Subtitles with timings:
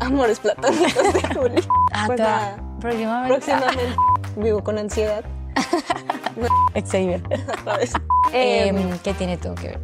[0.00, 1.62] Amores platónicos de Juli.
[1.92, 3.34] Ah, Pues nada, próximamente.
[3.34, 3.96] próximamente
[4.36, 5.24] vivo con ansiedad.
[6.90, 7.22] Xavier.
[8.32, 9.80] Em, ¿Qué tiene todo que ver?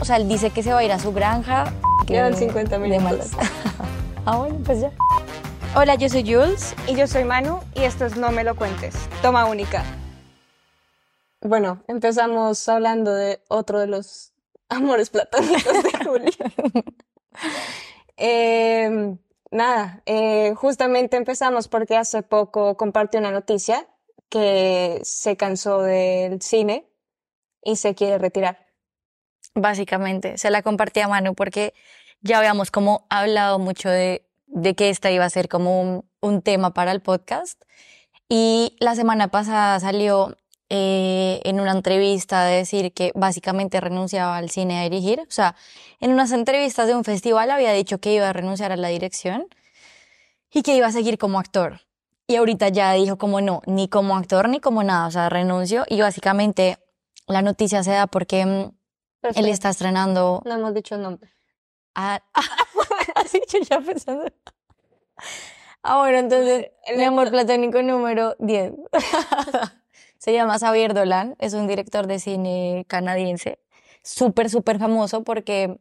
[0.00, 1.64] O sea, él dice que se va a ir a su granja.
[2.06, 3.02] que- Quedan 50 de minutos.
[3.04, 3.30] malas.
[4.26, 4.90] ah, bueno, pues ya.
[5.76, 6.74] Hola, yo soy Jules.
[6.88, 8.94] Y yo soy Manu y esto es No me lo cuentes.
[9.22, 9.84] Toma única.
[11.42, 14.32] Bueno, empezamos hablando de otro de los
[14.68, 16.36] amores platónicos de Juli.
[18.16, 19.18] Em,
[19.50, 23.86] nada, eh, justamente empezamos porque hace poco compartió una noticia
[24.28, 26.86] que se cansó del cine
[27.62, 28.66] y se quiere retirar.
[29.54, 31.74] Básicamente, se la compartí a Manu porque
[32.20, 36.42] ya habíamos como hablado mucho de, de que esta iba a ser como un, un
[36.42, 37.62] tema para el podcast.
[38.28, 40.36] Y la semana pasada salió
[40.70, 45.20] eh, en una entrevista de decir que básicamente renunciaba al cine a dirigir.
[45.20, 45.56] O sea,
[46.00, 49.46] en unas entrevistas de un festival había dicho que iba a renunciar a la dirección
[50.52, 51.80] y que iba a seguir como actor.
[52.26, 55.84] Y ahorita ya dijo como no, ni como actor ni como nada, o sea, renunció.
[55.88, 56.78] Y básicamente
[57.26, 58.72] la noticia se da porque mm,
[59.20, 61.30] Pero él está estrenando No hemos dicho el nombre.
[61.94, 62.22] a...
[63.14, 64.30] Así yo ya pensando.
[65.82, 68.72] Ah, bueno, entonces, mi amor platónico número 10.
[70.18, 73.60] Se llama Xavier Dolan, es un director de cine canadiense,
[74.02, 75.78] súper, súper famoso porque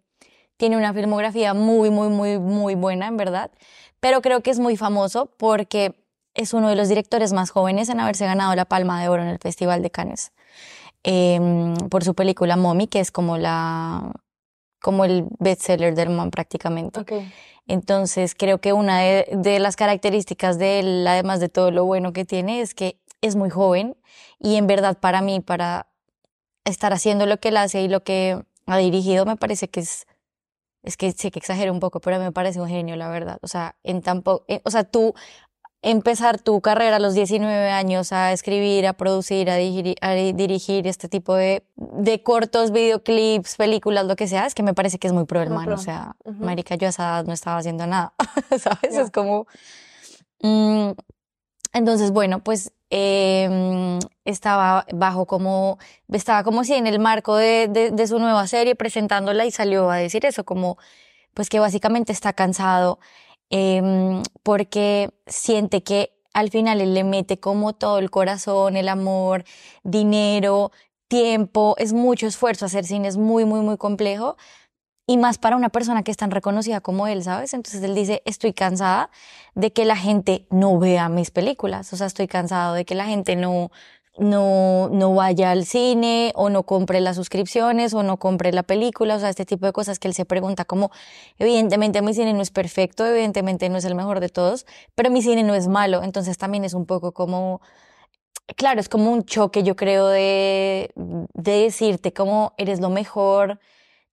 [0.58, 3.52] tiene una filmografía muy, muy, muy, muy buena, en verdad.
[4.00, 5.96] Pero creo que es muy famoso porque
[6.34, 9.30] es uno de los directores más jóvenes en haberse ganado la Palma de Oro en
[9.30, 10.32] el Festival de Cannes
[11.04, 14.12] em, por su película Mommy, que es como la
[14.80, 17.00] como el bestseller del man prácticamente.
[17.00, 17.12] Ok.
[17.66, 22.14] Entonces creo que una de, de las características de él, además de todo lo bueno
[22.14, 23.98] que tiene, es que es muy joven
[24.40, 25.88] y en verdad para mí, para
[26.66, 30.06] estar haciendo lo que él hace y lo que ha dirigido, me parece que es,
[30.84, 33.40] es que sé que exagero un poco, pero me parece un genio, la verdad.
[33.42, 35.14] O sea, en tampoco, o sea, tú
[35.82, 40.88] empezar tu carrera a los 19 años a escribir, a producir, a dirigir, a dirigir
[40.88, 45.08] este tipo de, de cortos, videoclips, películas, lo que sea, es que me parece que
[45.08, 45.76] es muy pro hermano.
[45.76, 48.14] O sea, marica, yo a esa edad no estaba haciendo nada,
[48.60, 48.98] ¿sabes?
[48.98, 49.48] Es como...
[50.42, 50.92] mm,
[51.74, 55.78] entonces, bueno, pues eh, estaba bajo como,
[56.12, 59.98] estaba como si en el marco de, de, su nueva serie presentándola y salió a
[59.98, 60.78] decir eso, como
[61.34, 63.00] pues que básicamente está cansado
[63.50, 69.44] em, porque siente que al final él le mete como todo el corazón, el amor,
[69.84, 70.72] dinero,
[71.08, 74.38] tiempo, es mucho esfuerzo hacer cine, es muy, muy, muy complejo.
[75.10, 77.54] Y más para una persona que es tan reconocida como él, ¿sabes?
[77.54, 79.10] Entonces él dice, estoy cansada
[79.56, 81.94] de que la gente no vea mis películas.
[81.94, 83.72] O sea, estoy cansado de que la gente no,
[84.18, 89.16] no, no vaya al cine o no compre las suscripciones o no compre la película.
[89.16, 90.92] O sea, este tipo de cosas que él se pregunta como,
[91.38, 95.22] evidentemente mi cine no es perfecto, evidentemente no es el mejor de todos, pero mi
[95.22, 96.04] cine no es malo.
[96.04, 97.62] Entonces también es un poco como,
[98.56, 103.60] claro, es como un choque, yo creo, de, de decirte como eres lo mejor,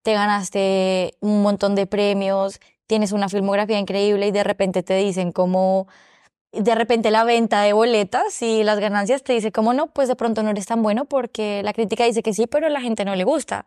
[0.05, 5.33] te ganaste un montón de premios, tienes una filmografía increíble y de repente te dicen
[5.33, 5.89] como,
[6.53, 10.17] de repente la venta de boletas y las ganancias te dice como no, pues de
[10.17, 13.17] pronto no eres tan bueno porque la crítica dice que sí, pero la gente no
[13.17, 13.67] le gusta.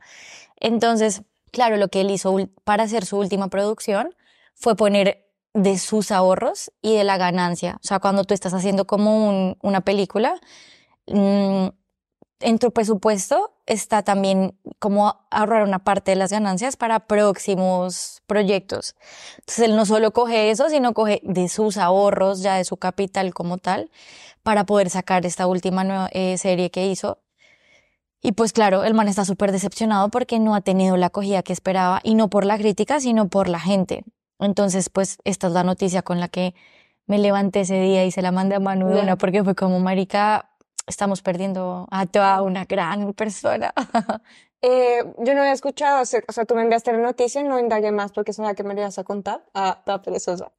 [0.60, 4.16] Entonces, claro, lo que él hizo para hacer su última producción
[4.56, 7.78] fue poner de sus ahorros y de la ganancia.
[7.84, 10.40] O sea, cuando tú estás haciendo como un- una película,
[11.08, 11.68] mm,
[12.40, 18.96] en tu presupuesto está también como ahorrar una parte de las ganancias para próximos proyectos.
[19.40, 23.34] Entonces él no solo coge eso, sino coge de sus ahorros, ya de su capital
[23.34, 23.90] como tal,
[24.44, 27.20] para poder sacar esta última nueva, eh, serie que hizo.
[28.22, 31.54] Y pues claro, el man está súper decepcionado porque no ha tenido la acogida que
[31.54, 34.04] esperaba, y no por la crítica, sino por la gente.
[34.40, 36.54] Entonces, pues esta es la noticia con la que
[37.08, 39.80] me levanté ese día y se la mandé a Manu de una porque fue como,
[39.80, 40.50] marica,
[40.88, 43.74] estamos perdiendo a toda una gran persona.
[44.62, 47.92] Eh, yo no había escuchado, o sea, tú me enviaste la noticia y no indagué
[47.92, 49.46] más porque sabía que me lo ibas a contar.
[49.54, 50.52] Ah, estaba perezosa.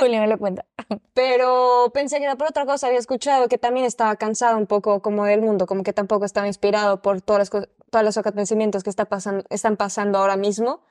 [0.00, 0.66] Julio me lo cuenta.
[1.14, 2.88] Pero pensé que era por otra cosa.
[2.88, 6.48] Había escuchado que también estaba cansado un poco como del mundo, como que tampoco estaba
[6.48, 10.82] inspirado por todas las cosas, todos los acontecimientos que está pasando, están pasando ahora mismo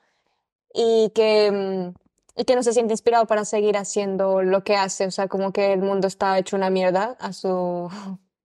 [0.72, 5.06] y que, mm, y que no se siente inspirado para seguir haciendo lo que hace.
[5.06, 7.90] O sea, como que el mundo está hecho una mierda a su,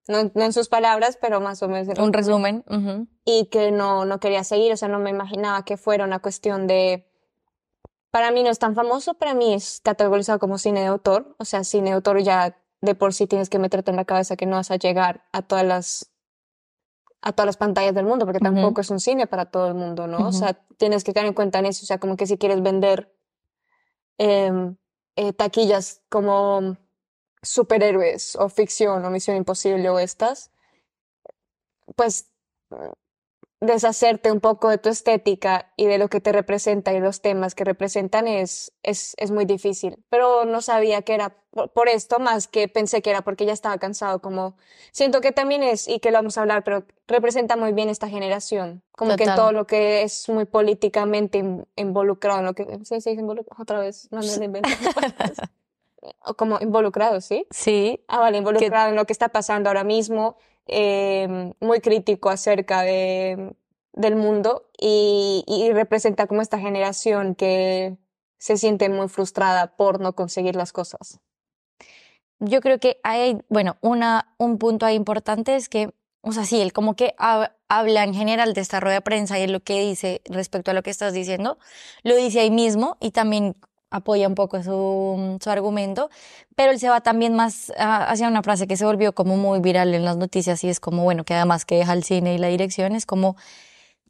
[0.10, 1.98] no, no en sus palabras, pero más o menos.
[2.00, 2.66] Un resumen.
[3.24, 6.68] y que no, no quería seguir, o sea, no me imaginaba que fuera una cuestión
[6.68, 7.06] de...
[8.10, 11.46] Para mí no es tan famoso, para mí es categorizado como cine de autor, o
[11.46, 14.48] sea, cine de autor ya de por sí tienes que meterte en la cabeza que
[14.48, 16.12] no vas a llegar a todas las
[17.22, 20.08] a todas las pantallas del mundo, porque tampoco es un cine para todo el mundo,
[20.08, 20.30] ¿no?
[20.30, 22.64] O sea, tienes que tener en cuenta en eso, o sea, como que si quieres
[22.64, 23.14] vender
[24.18, 24.78] em,
[25.18, 26.78] eh, taquillas como
[27.42, 30.52] superhéroes o ficción o Misión Imposible o estas,
[31.96, 32.32] pues
[33.62, 37.56] deshacerte un poco de tu estética y de lo que te representa y los temas
[37.56, 39.98] que representan es, es, es muy difícil.
[40.10, 41.36] Pero no sabía que era
[41.74, 44.22] por, esto, más que pensé que era porque ya estaba cansado.
[44.22, 44.56] Como
[44.92, 48.08] siento que también es, y que lo vamos a hablar, pero representa muy bien esta
[48.08, 48.82] generación.
[48.92, 51.44] Como que todo lo que es muy políticamente
[51.76, 52.80] involucrado en lo que.
[52.86, 53.62] Sí, sí, involucrado.
[53.62, 54.70] Otra vez, no me invento.
[56.38, 57.46] como involucrado, ¿sí?
[57.52, 58.04] Sí.
[58.08, 60.38] Ah, vale, involucrado en lo que está pasando ahora mismo
[60.68, 63.56] eh, muy crítico acerca de,
[63.94, 67.98] del mundo y, y, representa como esta generación que
[68.38, 71.20] se siente muy frustrada por no conseguir las cosas.
[72.40, 75.92] Yo creo que hay, bueno, una, un punto ahí importante es que,
[76.22, 79.44] o sea, sí, él como que habla en general de esta rueda de prensa y
[79.44, 81.58] es lo que dice respecto a lo que estás diciendo,
[82.04, 83.56] lo dice ahí mismo y también
[83.92, 86.10] apoya un poco su, su, argumento,
[86.56, 89.94] pero él se va también más hacia una frase que se volvió como muy viral
[89.94, 92.48] en las noticias y es como, bueno, que además que deja el cine y la
[92.48, 93.36] dirección, es como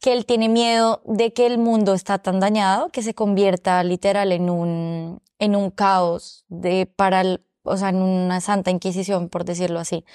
[0.01, 4.31] que él tiene miedo de que el mundo está tan dañado que se convierta literal
[4.31, 9.45] en un, en un caos de para, el, o sea, en una santa inquisición, por
[9.45, 10.05] decirlo así.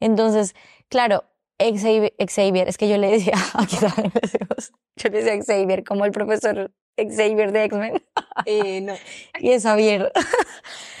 [0.00, 0.54] Entonces,
[0.88, 1.24] claro,
[1.58, 3.76] Xavier, Xavier es que yo le decía, aquí
[4.96, 8.02] yo le decía Xavier como el profesor Xavier de X-Men.
[8.46, 8.94] Eh, no.
[9.40, 10.12] Y es Javier.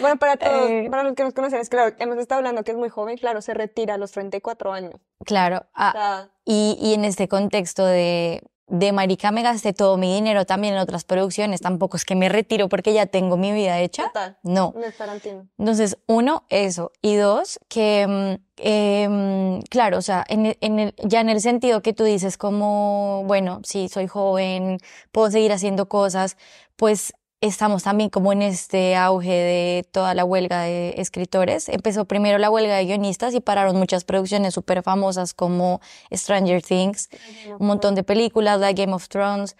[0.00, 2.72] Bueno, para todos, eh, para los que nos conocen, es claro, hemos estado hablando que
[2.72, 4.94] es muy joven, claro, se retira a los 34 años.
[5.24, 5.66] Claro.
[5.74, 8.42] Ah, y, y en este contexto de,
[8.72, 12.30] de marica me gasté todo mi dinero también en otras producciones, tampoco es que me
[12.30, 14.06] retiro porque ya tengo mi vida hecha.
[14.06, 14.38] Total.
[14.42, 14.72] No.
[14.74, 15.46] No es Tarantino.
[15.58, 16.90] Entonces, uno, eso.
[17.02, 21.82] Y dos, que, mm, eh, claro, o sea, en, en el, ya en el sentido
[21.82, 24.78] que tú dices como, bueno, sí, soy joven,
[25.12, 26.38] puedo seguir haciendo cosas,
[26.76, 31.68] pues estamos también como en este auge de toda la huelga de escritores.
[31.68, 35.80] Empezó primero la huelga de guionistas y pararon muchas producciones súper famosas como
[36.12, 37.10] Stranger Things,
[37.58, 39.56] un montón de películas, like Game of Thrones.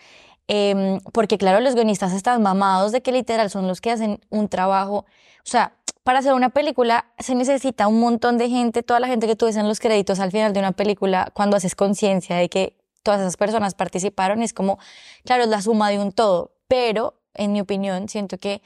[0.47, 4.49] Eh, porque claro, los guionistas están mamados de que literal son los que hacen un
[4.49, 5.05] trabajo.
[5.39, 5.75] O sea,
[6.05, 9.47] para hacer una película se necesita un montón de gente, toda la gente que tú
[9.47, 13.21] ves en los créditos al final de una película, cuando haces conciencia de que todas
[13.21, 14.79] esas personas participaron, es como,
[15.25, 18.63] claro, es la suma de un todo, pero en mi opinión, siento que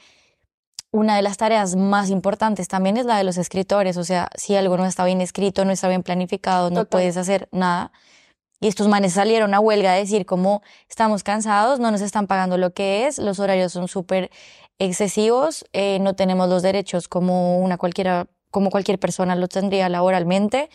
[0.91, 3.97] una de las tareas más importantes también es la de los escritores.
[3.97, 7.49] O sea, si algo no está bien escrito, no está bien planificado, no puedes hacer
[7.51, 7.91] nada.
[8.59, 12.57] Y estos manes salieron a huelga a decir como estamos cansados, no nos están pagando
[12.57, 14.31] lo que es, los horarios son súper
[14.79, 20.69] excesivos, eh, no tenemos los derechos como una cualquiera, como cualquier persona lo tendría laboralmente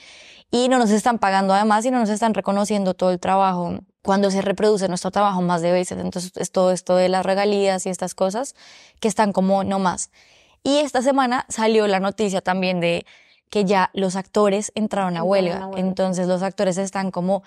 [0.55, 4.31] y no nos están pagando además y no nos están reconociendo todo el trabajo cuando
[4.31, 5.99] se reproduce nuestro trabajo más de veces.
[5.99, 8.55] Entonces es todo esto de las regalías y estas cosas
[9.01, 10.11] que están como no más.
[10.63, 13.07] Y esta semana salió la noticia también de
[13.49, 15.71] que ya los actores entraron a huelga.
[15.75, 17.43] Entonces los actores están como,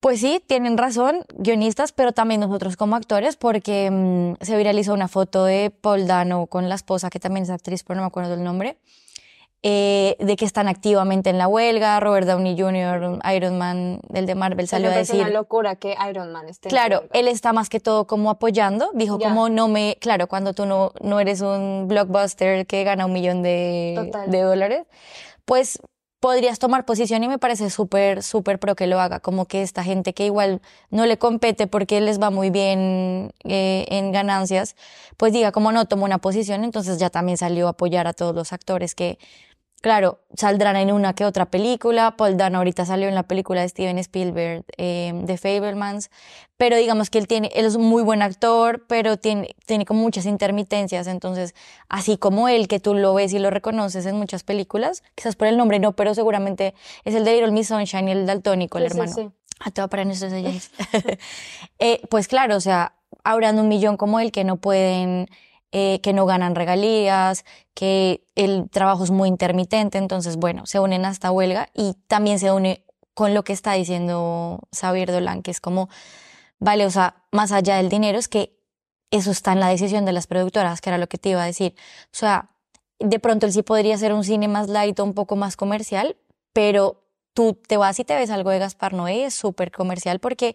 [0.00, 5.08] pues sí, tienen razón, guionistas, pero también nosotros como actores, porque mm, se viralizó una
[5.08, 8.32] foto de Paul Dano con la esposa, que también es actriz, pero no me acuerdo
[8.32, 8.78] el nombre
[9.66, 11.98] eh, de que están activamente en la huelga.
[11.98, 15.16] Robert Downey Jr., Iron Man, el de Marvel, salió a decir.
[15.16, 16.68] Es una locura que Iron Man esté.
[16.68, 18.90] Claro, él está más que todo como apoyando.
[18.92, 19.96] Dijo como no me.
[20.02, 24.86] Claro, cuando tú no, no eres un blockbuster que gana un millón de, de dólares,
[25.46, 25.80] pues
[26.20, 29.20] podrías tomar posición y me parece súper, súper pro que lo haga.
[29.20, 30.60] Como que esta gente que igual
[30.90, 34.76] no le compete porque les va muy bien eh, en ganancias,
[35.16, 38.34] pues diga como no tomo una posición, entonces ya también salió a apoyar a todos
[38.34, 39.18] los actores que
[39.84, 42.16] Claro, saldrán en una que otra película.
[42.16, 46.10] Paul Dano ahorita salió en la película de Steven Spielberg, eh, The Fablemans.
[46.56, 50.00] Pero digamos que él tiene, él es un muy buen actor, pero tiene, tiene como
[50.00, 51.06] muchas intermitencias.
[51.06, 51.54] Entonces,
[51.90, 55.48] así como él, que tú lo ves y lo reconoces en muchas películas, quizás por
[55.48, 56.72] el nombre no, pero seguramente
[57.04, 59.12] es el de Little Miss Sunshine y el daltónico, el hermano.
[59.12, 59.28] Sí,
[59.60, 60.70] A todo para nuestros oyentes.
[61.78, 65.28] eh, pues claro, o sea, habrán un millón como él que no pueden
[65.76, 71.04] eh, que no ganan regalías, que el trabajo es muy intermitente, entonces, bueno, se unen
[71.04, 75.50] a esta huelga y también se une con lo que está diciendo Xavier Dolan, que
[75.50, 75.88] es como,
[76.60, 78.56] vale, o sea, más allá del dinero, es que
[79.10, 81.46] eso está en la decisión de las productoras, que era lo que te iba a
[81.46, 81.74] decir.
[82.04, 82.50] O sea,
[83.00, 86.16] de pronto él sí podría ser un cine más light o un poco más comercial,
[86.52, 87.03] pero
[87.34, 90.54] tú te vas y te ves algo de Gaspar Noé, es súper comercial porque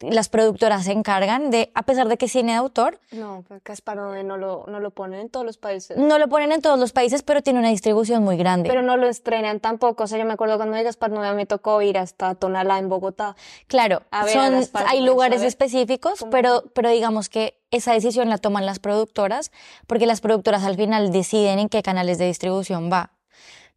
[0.00, 3.62] las productoras se encargan de, a pesar de que es cine de autor, No, pues
[3.64, 5.96] Gaspar Noé no lo, no lo ponen en todos los países.
[5.98, 8.68] no lo ponen en todos los países, pero tiene una distribución muy grande.
[8.68, 10.04] Pero no lo estrenan tampoco.
[10.04, 12.88] O sea, yo me acuerdo cuando de Gaspar Noé me tocó ir hasta Tonalá en
[12.88, 13.34] Bogotá.
[13.66, 16.30] Claro, A ver, a son, Gaspar hay lugares específicos, ¿Cómo?
[16.30, 19.52] pero, pero digamos que esa decisión la toman las productoras,
[19.86, 23.12] porque las productoras al final deciden en qué canales de distribución va.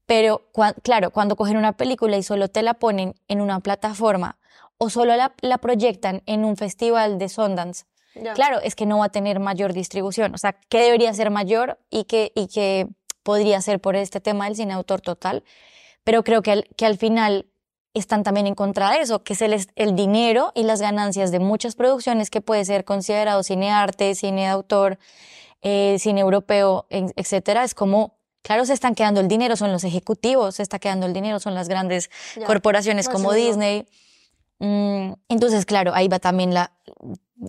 [0.05, 4.37] Pero, cua- claro, cuando cogen una película y solo te la ponen en una plataforma
[4.77, 7.85] o solo la, la proyectan en un festival de Sundance,
[8.35, 10.35] claro, es que no va a tener mayor distribución.
[10.35, 12.87] O sea, que debería ser mayor y que, y que
[13.23, 15.43] podría ser por este tema del cine autor total.
[16.03, 17.47] Pero creo que al, que al final
[17.95, 21.39] están también en contra de eso, que es el, el dinero y las ganancias de
[21.39, 24.99] muchas producciones que puede ser considerado cine arte, cine de autor,
[25.61, 27.63] eh, cine europeo, etcétera.
[27.63, 31.13] Es como, claro, se están quedando el dinero, son los ejecutivos, se está quedando el
[31.13, 32.45] dinero, son las grandes Ya.
[32.45, 33.47] corporaciones como seguro.
[33.47, 33.87] Disney.
[34.59, 36.71] Mm, entonces, claro, ahí va también la,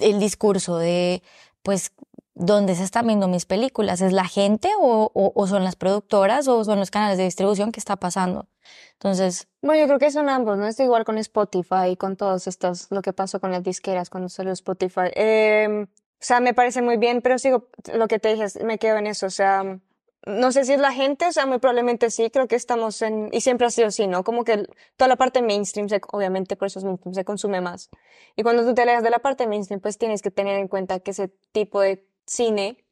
[0.01, 1.23] el discurso de,
[1.63, 1.93] pues,
[2.35, 4.01] ¿dónde se están viendo mis películas?
[4.01, 7.71] ¿Es la gente o, o- o son las productoras o son los canales de distribución
[7.71, 8.49] que está pasando?
[8.95, 10.67] Entonces, Bueno, yo creo que son ambos, ¿no?
[10.67, 14.29] Es igual con Spotify y con todos estos, lo que pasó con las disqueras cuando
[14.29, 15.11] salió Spotify.
[15.15, 18.97] Eh, o sea, me parece muy bien, pero sigo, lo que te dije, me quedo
[18.97, 19.79] en eso, o sea,
[20.27, 23.29] no sé si es la gente, o sea, muy probablemente sí, creo que estamos en,
[23.33, 24.25] y siempre ha sido así, ¿no?
[24.25, 24.67] Como que
[24.97, 27.91] toda la parte mainstream, se- obviamente por eso es mainstream, se consume más.
[28.37, 31.01] Y cuando tú te alejas de la parte mainstream, pues tienes que tener en cuenta
[31.01, 32.85] que ese tipo de cine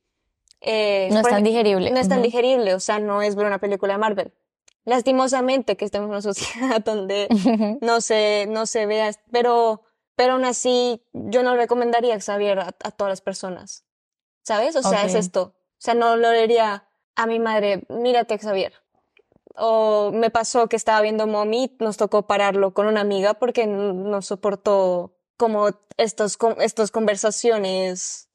[0.60, 1.90] eh, no es tan digerible.
[1.90, 4.32] no es tan digerible, o sea, no es ver una película de Marvel.
[4.84, 7.28] Lastimosamente que estemos en una sociedad donde
[7.80, 9.82] no se, no se vea, pero,
[10.16, 13.84] pero aún así yo no recomendaría Xavier a, a todas las personas.
[14.42, 14.76] ¿Sabes?
[14.76, 15.42] O sea, es esto.
[15.54, 18.72] O sea, no lo diría a mi madre, mírate Xavier.
[19.56, 24.22] O me pasó que estaba viendo Mommy, nos tocó pararlo con una amiga porque no
[24.22, 28.28] soportó como estos, con- estos conversaciones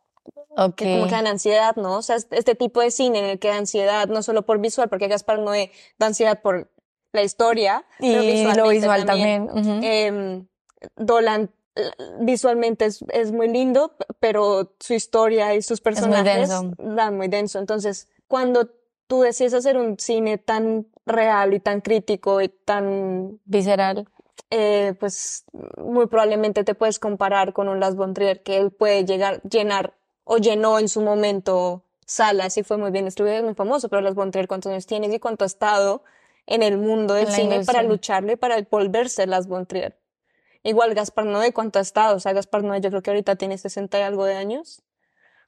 [0.58, 0.76] Ok.
[0.76, 1.98] que como que dan ansiedad, ¿no?
[1.98, 4.60] O sea, es- este tipo de cine en el que da ansiedad, no solo por
[4.60, 6.70] visual, porque Gaspar Noé da ansiedad por
[7.14, 9.50] la historia, pero Y lo visualmente visual también.
[9.84, 10.48] Em,
[10.96, 16.72] Dolan eh, visualmente es, es muy lindo, pero su historia y sus personajes denso.
[16.78, 17.60] dan muy denso.
[17.60, 18.70] Entonces, cuando
[19.08, 24.08] tú decides hacer un cine tan real y tan crítico y tan Visceral.
[24.50, 25.46] eh, pues
[25.78, 29.94] muy probablemente te puedes comparar con un Lars von Trier que él puede llegar, llenar
[30.24, 34.02] o llenó en su momento salas y fue muy bien distribuido, es muy famoso, pero
[34.02, 36.04] Lars von Trier cuántos años tienes y cuánto ha estado
[36.46, 39.98] en el mundo del cine para lucharlo y para volverse Lars von Trier.
[40.64, 42.16] Igual Gaspar Noé, ¿cuánto ha estado?
[42.16, 44.82] O sea, Gaspar Noé yo creo que ahorita tiene 60 y algo de años.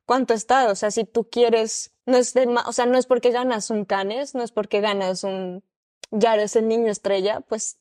[0.09, 0.71] ¿Cuánto estado?
[0.71, 3.85] O sea, si tú quieres, no es de, o sea, no es porque ganas un
[3.85, 5.63] Cannes, no es porque ganas un,
[6.09, 7.77] ya eres el niño estrella, pues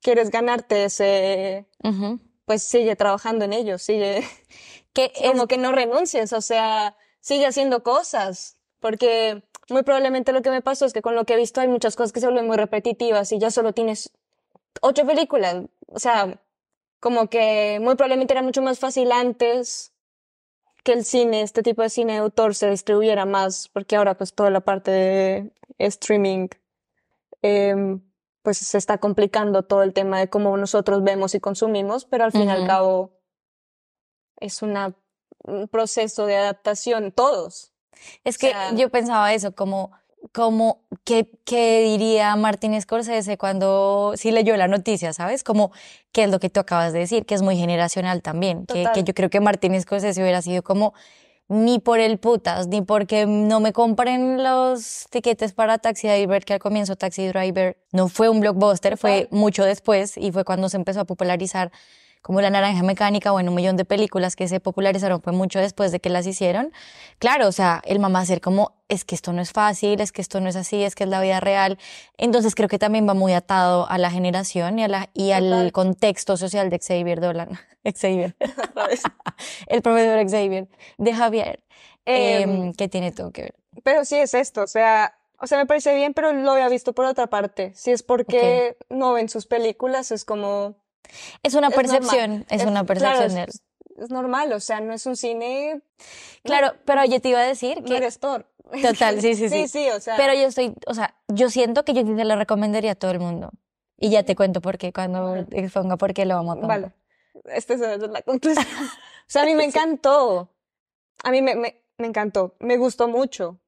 [0.00, 2.20] quieres ganarte ese, Ujú.
[2.44, 4.22] pues sigue trabajando en ello, sigue,
[4.92, 10.40] Que es- como que no renuncies, o sea, sigue haciendo cosas, porque muy probablemente lo
[10.42, 12.26] que me pasó es que con lo que he visto hay muchas cosas que se
[12.26, 14.12] vuelven muy repetitivas y ya solo tienes
[14.82, 16.40] ocho películas, o sea,
[17.00, 19.92] como que muy probablemente era mucho más fácil antes
[20.88, 24.32] que el cine, este tipo de cine de autor se distribuyera más, porque ahora pues
[24.32, 26.48] toda la parte de streaming,
[27.42, 28.00] em,
[28.42, 32.32] pues se está complicando todo el tema de cómo nosotros vemos y consumimos, pero al
[32.32, 32.66] fin y al Ujú.
[32.66, 33.20] cabo
[34.40, 34.94] es una,
[35.44, 37.74] un proceso de adaptación, todos.
[38.24, 39.90] Es que sea- yo pensaba eso, como,
[40.32, 45.44] como, ¿qué, qué diría Martín Scorsese cuando sí leyó la noticia, ¿sabes?
[45.44, 45.72] Como,
[46.12, 47.26] ¿qué es lo que tú acabas de decir?
[47.26, 50.94] Que es muy generacional también, que, que yo creo que Martín Scorsese hubiera sido como,
[51.48, 56.54] ni por el putas, ni porque no me compren los tiquetes para Taxi Driver, que
[56.54, 60.76] al comienzo Taxi Driver no fue un blockbuster, fue mucho después y fue cuando se
[60.76, 61.72] empezó a popularizar
[62.22, 65.92] como La Naranja Mecánica, bueno, un millón de películas que se popularizaron fue mucho después
[65.92, 66.72] de que las hicieron.
[67.18, 70.22] Claro, o sea, el mamá hacer como, es que esto no es fácil, es que
[70.22, 71.78] esto no es así, es que es la vida real.
[72.16, 75.44] Entonces creo que también va muy atado a la generación y, a la, y al
[75.44, 75.72] Total.
[75.72, 77.58] contexto social de Xavier Dolan.
[77.84, 78.36] Xavier.
[79.66, 81.60] el profesor Xavier de Javier.
[82.04, 83.54] Em, em, que tiene todo que ver.
[83.84, 86.92] Pero sí es esto, o sea, o sea, me parece bien, pero lo había visto
[86.92, 87.72] por otra parte.
[87.74, 90.76] Si es porque no ven sus películas, es como...
[91.42, 93.48] Es una percepción, es, una claro, percepción él.
[93.48, 93.62] es,
[93.98, 95.82] es normal, o sea, no es un cine...
[96.42, 98.46] Claro, pero yo te iba a decir No que eres Thor.
[98.82, 99.66] Total, sí, sí, sí.
[99.66, 100.16] Sí, sí, o sea...
[100.16, 103.20] Pero yo estoy, o sea, yo siento que yo se lo recomendaría a todo el
[103.20, 103.50] mundo.
[103.96, 106.80] Y ya te cuento por qué, cuando exponga por qué lo vamos a tomar.
[106.80, 106.94] Vale.
[107.46, 108.66] Esta es la conclusión.
[109.28, 110.48] O sea, a mí me encantó.
[111.22, 112.56] A mí me, me, me encantó.
[112.60, 113.58] Me gustó mucho.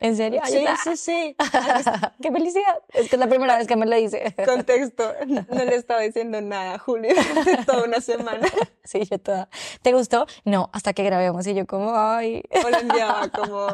[0.00, 0.40] ¿En serio?
[0.42, 1.36] Ay, Sí, ah, sí, sí.
[2.22, 2.82] ¡Qué felicidad!
[2.92, 4.34] Es que es la primera vez que me lo dice.
[4.44, 7.12] Contexto, no le estaba diciendo nada a Julio
[7.66, 8.46] toda una semana.
[8.84, 9.48] Sí, yo toda.
[9.82, 10.26] ¿Te gustó?
[10.44, 13.68] No, hasta que grabemos y yo como, ay, O le enviaba como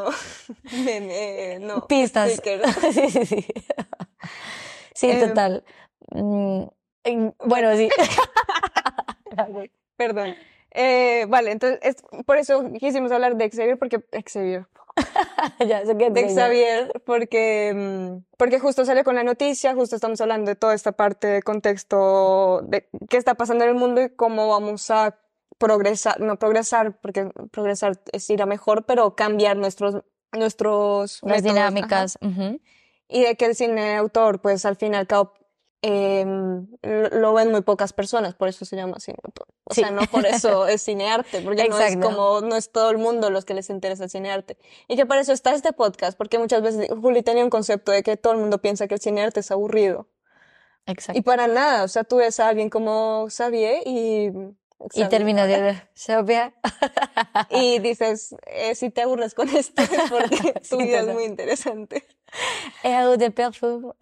[0.85, 2.31] meme, no, pistas.
[2.33, 2.61] sticker.
[2.93, 3.45] Sí, sí, sí.
[4.93, 5.63] Sí, Em, total.
[6.11, 6.63] Mm,
[7.45, 7.89] bueno, sí.
[9.97, 10.35] Perdón.
[10.73, 14.67] Eh, vale, entonces es por eso quisimos hablar de Xavier porque Xavier,
[15.67, 20.21] ya, sé que de Xavier porque mm, porque justo salió con la noticia, justo estamos
[20.21, 24.09] hablando de toda esta parte de contexto de qué está pasando en el mundo y
[24.09, 25.17] cómo vamos a
[25.57, 31.43] progresar, no progresar porque progresar es ir a mejor, pero cambiar nuestros nuestros Las métodos,
[31.53, 32.17] dinámicas.
[32.21, 32.59] ujú.
[33.09, 35.33] y de que el cine autor, pues al fin y al cabo,
[35.81, 39.47] em, lo, ven muy pocas personas, por eso se llama cine autor.
[39.63, 39.81] O Sí.
[39.81, 43.29] sea, no por eso es cinearte, porque no es como, no es todo el mundo
[43.29, 44.57] los que les interesa el cinearte.
[44.87, 48.03] Y que para eso está este podcast, porque muchas veces Juli tenía un concepto de
[48.03, 50.07] que todo el mundo piensa que el cinearte es aburrido.
[50.85, 51.17] Exacto.
[51.19, 54.31] Y para nada, o sea, tú ves a alguien como Xavier y...
[54.93, 56.53] Y termino de Sofía.
[57.49, 62.05] Y dices, eh, si te aburres con esto es porque tu vida es muy interesante.
[62.83, 63.93] Eau de perfume.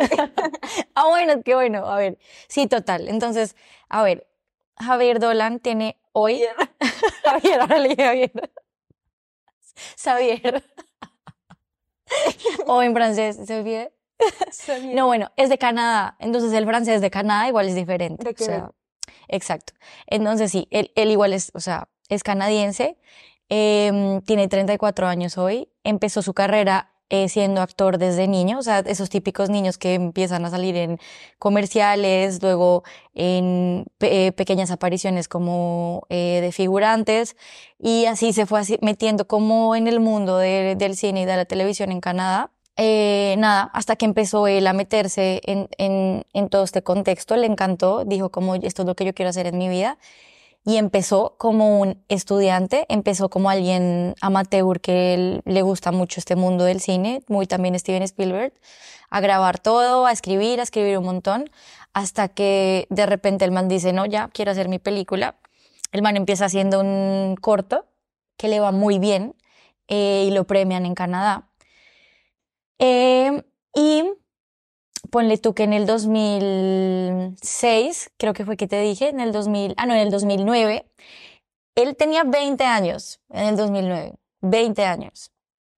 [0.96, 1.86] ah, bueno, qué bueno.
[1.86, 2.18] A ver,
[2.48, 3.08] sí, total.
[3.08, 3.56] Entonces,
[3.90, 4.28] a ver,
[4.78, 6.44] Javier Dolan tiene hoy.
[7.24, 8.52] Javier, ahora le dije Javier.
[9.98, 10.64] Xavier.
[12.68, 13.94] o en francés, Xavier.
[14.94, 16.16] No, bueno, es de Canadá.
[16.20, 18.24] Entonces, el francés de Canadá igual es diferente.
[18.24, 18.72] De o sea,
[19.30, 19.74] exacto.
[20.08, 22.98] Entonces, sí, él, él igual es, o sea, es canadiense.
[23.50, 25.70] em, tiene 34 años hoy.
[25.84, 30.46] Empezó su carrera eh, siendo actor desde niño, o sea, esos típicos niños que empiezan
[30.46, 31.00] a salir en
[31.40, 32.84] comerciales, luego
[33.16, 37.36] en pe- eh, pequeñas apariciones como eh, de figurantes,
[37.80, 41.46] y así se fue metiendo como en el mundo de- del cine y de la
[41.46, 42.52] televisión en Canadá.
[42.82, 47.46] Eh, nada, hasta que empezó él a meterse en, en, en todo este contexto, le
[47.46, 49.98] encantó, dijo como esto es lo que yo quiero hacer en mi vida
[50.66, 56.36] y empezó como un estudiante, empezó como alguien amateur que él- le gusta mucho este
[56.38, 58.54] mundo del cine, muy también Steven Spielberg,
[59.10, 61.50] a grabar todo, a escribir, a escribir un montón,
[61.94, 65.36] hasta que de repente el man dice, no, ya quiero hacer mi película.
[65.92, 67.86] El man empieza haciendo un corto
[68.38, 69.36] que le va muy bien
[69.90, 71.49] eh, y lo premian en Canadá.
[72.80, 73.44] Eh,
[73.76, 74.04] y
[75.12, 79.76] ponle tú que en el 2006, creo que fue que te dije, en el 2000,
[79.78, 80.90] ah, no, en el 2009,
[81.76, 85.32] él tenía 20 años en el 2009, 20 años.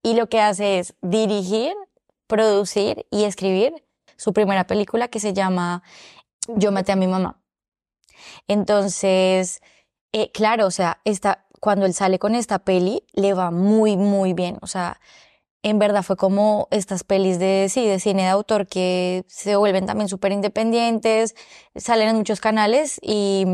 [0.04, 1.74] Y lo que hace es dirigir,
[2.28, 3.86] producir y escribir
[4.18, 5.84] su primera película que se llama
[6.48, 7.42] Yo maté a mi mamá.
[8.48, 9.62] Entonces,
[10.12, 14.34] eh, claro, o sea, esta, cuando él sale con esta peli, le va muy, muy
[14.34, 14.58] bien.
[14.62, 15.00] O sea,
[15.64, 19.86] en verdad fue como estas pelis de, sí, de cine de autor que se vuelven
[19.86, 21.36] también súper independientes,
[21.76, 23.46] salen en muchos canales y,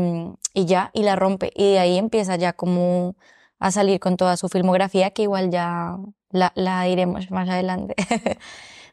[0.54, 1.52] y ya, y la rompe.
[1.54, 3.16] Y de ahí empieza ya como
[3.58, 5.96] a salir con toda su filmografía, que igual ya
[6.30, 7.94] la, la diremos más adelante.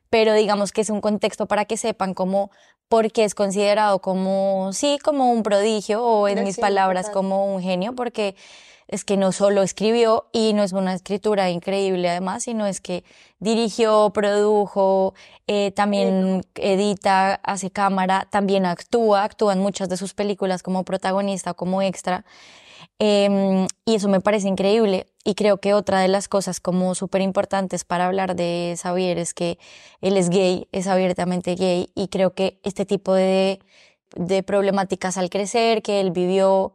[0.09, 2.51] Pero digamos que es un contexto para que sepan cómo,
[2.89, 7.61] por qué es considerado como, sí, como un prodigio, o en mis palabras, como un
[7.61, 8.35] genio, porque
[8.87, 13.03] es que no solo escribió y no es una escritura increíble además, sino es que
[13.39, 15.13] dirigió, produjo,
[15.47, 21.53] eh, también edita, hace cámara, también actúa, actúa en muchas de sus películas como protagonista
[21.53, 22.25] como extra.
[22.99, 25.07] Em, y eso me parece increíble.
[25.23, 29.33] Y creo que otra de las cosas como súper importantes para hablar de Xavier es
[29.33, 29.57] que
[30.01, 33.59] él es gay, es abiertamente gay, y creo que este tipo de,
[34.15, 36.73] de problemáticas al crecer, que él vivió,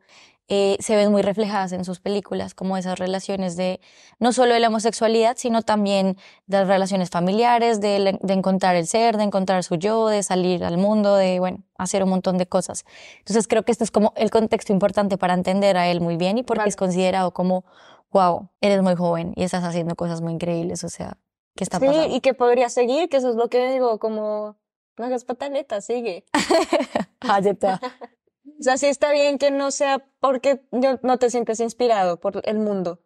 [0.52, 3.80] eh, se ven muy reflejadas en sus películas, como esas relaciones de
[4.18, 8.86] no solo de la homosexualidad, sino también de las relaciones familiares, de, de encontrar el
[8.88, 12.46] ser, de encontrar su yo, de salir al mundo, de, bueno, hacer un montón de
[12.46, 12.84] cosas.
[13.20, 16.36] Entonces creo que este es como el contexto importante para entender a él muy bien
[16.36, 16.68] y porque Vale.
[16.70, 17.64] es considerado como,
[18.10, 21.16] wow, eres muy joven y estás haciendo cosas muy increíbles, o sea,
[21.54, 22.16] ¿qué está Sí, pasando?
[22.16, 24.56] y que podría seguir, que eso es lo que digo, como,
[24.98, 26.24] no hagas pataletas, sigue.
[28.58, 30.62] O sea, sí está bien que no sea porque
[31.02, 33.00] no te sientes inspirado por el mundo.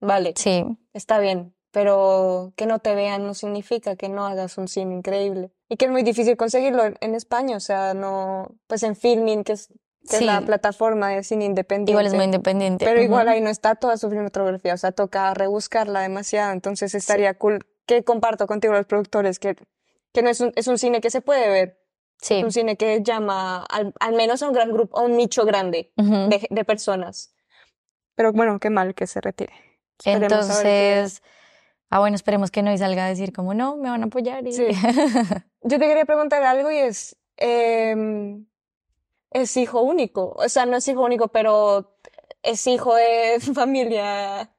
[0.00, 4.68] Vale, Sí, está bien, pero que no te vean no significa que no hagas un
[4.68, 5.52] cine increíble.
[5.68, 9.52] Y que es muy difícil conseguirlo en, España, o sea, no, pues en Filmin, que
[9.52, 9.68] es,
[10.08, 11.92] que es la plataforma de cine independiente.
[11.92, 12.84] igual es muy independiente.
[12.84, 17.34] Pero igual ahí no está toda su filmografía, o sea, toca rebuscarla demasiado, entonces estaría
[17.34, 19.56] cool que comparto contigo los productores que,
[20.12, 21.79] que no es un, es un cine que se puede ver,
[22.20, 22.42] Sí.
[22.44, 25.92] un cine que llama al, al menos a un gran grupo, a un nicho grande
[25.96, 27.34] de, de personas.
[28.14, 29.52] Pero bueno, qué mal que se retire.
[29.98, 31.22] Esperemos Entonces,
[31.90, 34.46] Ah, bueno, esperemos que no y salga a decir como no, me van a apoyar.
[34.46, 34.52] Y...
[34.52, 34.66] Sí.
[35.62, 38.46] Yo te quería preguntar algo y es, em,
[39.32, 41.96] es hijo único, o sea, no es hijo único, pero
[42.44, 44.52] es hijo de familia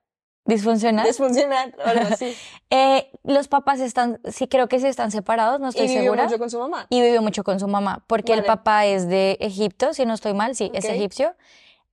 [0.45, 1.05] ¿Disfuncional?
[1.05, 2.35] disfuncional o algo así.
[2.69, 6.23] Eh, los papás están, sí creo que sí están separados, no estoy y vivió segura.
[6.25, 6.87] mucho con su mamá.
[6.89, 10.33] Y vivió mucho con su mamá, porque el papá es de Egipto, si no estoy
[10.33, 10.91] mal, sí, es Ok.
[10.91, 11.35] egipcio.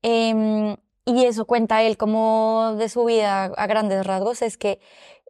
[0.02, 4.80] Em, y eso cuenta él como de su vida a grandes rasgos, es que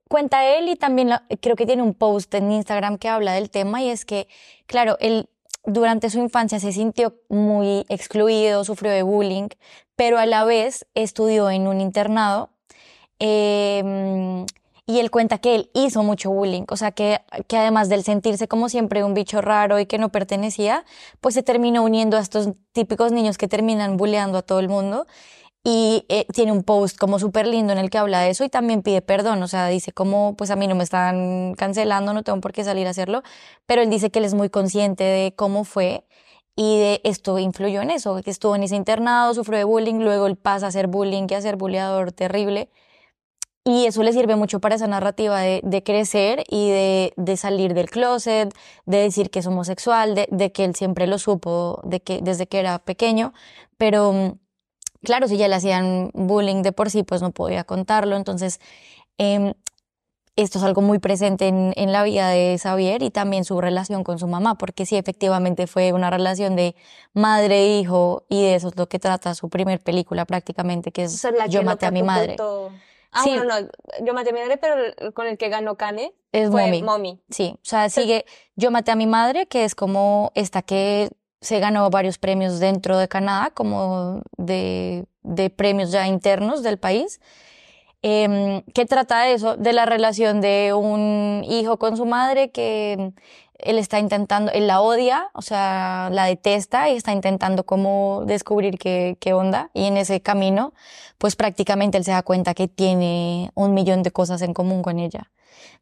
[0.08, 3.50] cuenta él y también la- creo que tiene un post en Instagram que habla del
[3.50, 4.28] tema y es que,
[4.66, 5.28] claro, él
[5.64, 9.48] durante su infancia se sintió muy excluido, sufrió de bullying,
[9.96, 12.50] pero a la vez estudió en un internado.
[13.18, 14.46] Em,
[14.86, 18.48] y él cuenta que él hizo mucho bullying, o sea, que, que además del sentirse
[18.48, 20.84] como siempre un bicho raro y que no pertenecía,
[21.20, 25.06] pues se terminó uniendo a estos típicos niños que terminan bulleando a todo el mundo.
[25.64, 28.48] Y eh, tiene un post como súper lindo en el que habla de eso y
[28.48, 32.22] también pide perdón, o sea, dice como, pues a mí no me están cancelando, no
[32.22, 33.22] tengo por qué salir a hacerlo,
[33.66, 36.04] pero él dice que él es muy consciente de cómo fue
[36.56, 40.26] y de esto influyó en eso, que estuvo en ese internado, sufrió de bullying, luego
[40.26, 42.70] él pasa a ser bullying y a ser bulleador terrible.
[43.68, 47.74] Y eso le sirve mucho para esa narrativa de, de crecer y de, de salir
[47.74, 48.50] del closet,
[48.86, 52.46] de decir que es homosexual, de, de que él siempre lo supo de que, desde
[52.46, 53.34] que era pequeño.
[53.76, 54.38] Pero mm,
[55.04, 58.16] claro, si ya le hacían bullying de por sí, pues no podía contarlo.
[58.16, 58.58] Entonces,
[59.18, 59.52] em,
[60.36, 64.02] esto es algo muy presente en, en la vida de Xavier y también su relación
[64.02, 66.74] con su mamá, porque sí, efectivamente fue una relación de
[67.12, 71.34] madre-hijo y de eso es lo que trata su primer película prácticamente, que es es
[71.36, 72.34] la Yo que maté a mi madre.
[73.12, 73.30] Ah, Sí.
[73.36, 73.68] bueno, no,
[74.04, 76.82] yo maté a mi madre, pero con el que ganó Kane Es fue Mommy.
[76.82, 77.20] Mommy.
[77.30, 78.24] Sí, o sea, sigue
[78.56, 82.98] Yo maté a mi madre, que es como esta que se ganó varios premios dentro
[82.98, 87.20] de Canadá, como de, de premios ya internos del país,
[88.02, 93.12] em, que trata de eso, de la relación de un hijo con su madre que
[93.58, 98.78] él está intentando, él la odia, o sea, la detesta y está intentando como descubrir
[98.78, 99.70] qué, qué onda.
[99.74, 100.72] Y en ese camino,
[101.18, 104.98] pues prácticamente él se da cuenta que tiene un millón de cosas en común con
[104.98, 105.32] ella.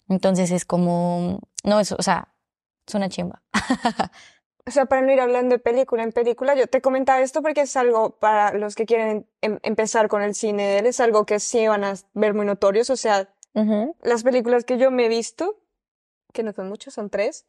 [0.09, 2.29] Entonces es como, no, es, o sea,
[2.87, 3.43] es una chimba.
[4.69, 7.61] O sea, para no ir hablando de película en película, yo te comentaba esto porque
[7.61, 11.25] es algo para los que quieren em- empezar con el cine de él, es algo
[11.25, 12.91] que sí van a ver muy notorios.
[12.91, 13.29] O sea,
[14.03, 15.61] las películas que yo me he visto,
[16.33, 17.47] que no son muchas, son tres,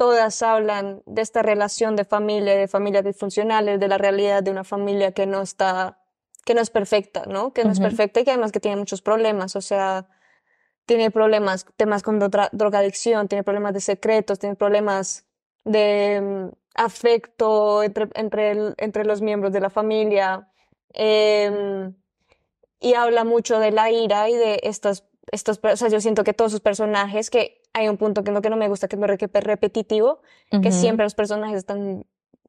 [0.00, 4.64] todas hablan de esta relación de familia, de familias disfuncionales, de la realidad de una
[4.64, 5.98] familia que no está,
[6.46, 7.52] que no es perfecta, ¿no?
[7.52, 9.56] Que no es perfecta y que además que tiene muchos problemas.
[9.56, 10.08] O sea,
[10.86, 15.26] tiene problemas, temas con drogadicción, tiene problemas de secretos, tiene problemas
[15.64, 20.48] de mm, afecto entre, entre, el- entre los miembros de la familia.
[20.94, 21.94] em,
[22.80, 26.32] y habla mucho de la ira y de estas, estos, o sea, yo siento que
[26.32, 29.00] todos sus personajes, que hay un punto que no, que no me gusta, que es
[29.00, 30.20] muy re- repetitivo,
[30.62, 32.04] que siempre los personajes están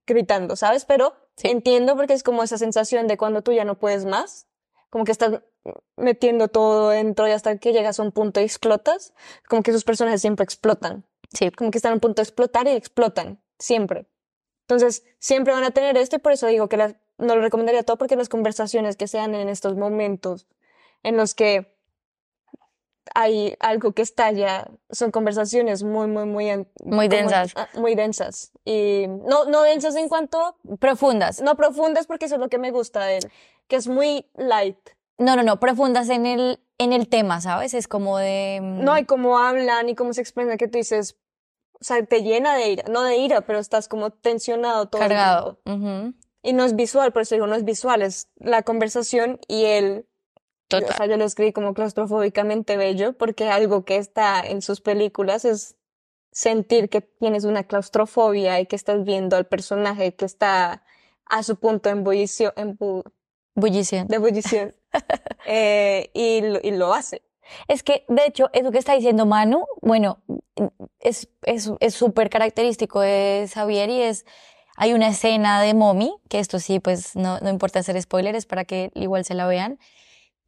[0.08, 0.86] gritando, ¿sabes?
[0.86, 1.48] Pero Sí.
[1.50, 4.48] entiendo porque es como esa sensación de cuando tú ya no puedes más,
[4.90, 5.42] como que estás
[5.96, 9.14] metiendo todo dentro y hasta que llegas a un punto y explotas,
[9.48, 12.68] como que sus personajes siempre explotan, Sí, como que están a un punto de explotar
[12.68, 14.06] y explotan, siempre.
[14.68, 17.98] Entonces, siempre van a tener esto y por eso digo que no lo recomendaría todo
[17.98, 20.48] porque las conversaciones que sean en estos momentos
[21.04, 21.78] en los que
[23.16, 26.68] hay algo que estalla, son conversaciones muy, muy, muy...
[26.84, 27.54] Muy densas.
[27.56, 28.52] ah, Muy densas.
[28.66, 31.42] Y no, no densas en cuanto, profundas.
[31.42, 33.32] no profundas porque eso es lo que me gusta de él,
[33.68, 34.78] que es muy light.
[35.18, 37.74] No, no, no, profundas en el, en el tema, ¿sabes?
[37.74, 38.60] Es como de...
[38.62, 41.18] mm, No, y cómo hablan y cómo se expresan, que tú dices,
[41.80, 45.08] o sea, te llena de ira, no de ira, pero estás como tensionado todo el
[45.10, 45.60] cargado.
[46.44, 50.08] Y no es visual, por eso digo, no es visual, es la conversación y él,
[50.72, 50.98] yo- o Total.
[50.98, 55.76] sea, yo lo escribí como claustrofóbicamente bello, porque algo que está en sus películas es
[56.32, 60.84] sentir que tienes una claustrofobia y que estás viendo al personaje que está
[61.26, 63.04] a su punto de ebullición, embu-
[63.56, 64.08] Bullición.
[64.08, 64.74] de ebullición,
[65.46, 67.22] eh, y, lo- y lo hace.
[67.68, 70.22] Es que, de hecho, eso que está diciendo Manu, bueno,
[71.00, 74.26] es es es súper característico de Xavier y es,
[74.78, 78.64] hay una escena de Mommy, que esto sí, pues no, no importa hacer spoilers para
[78.64, 79.80] que igual se la vean,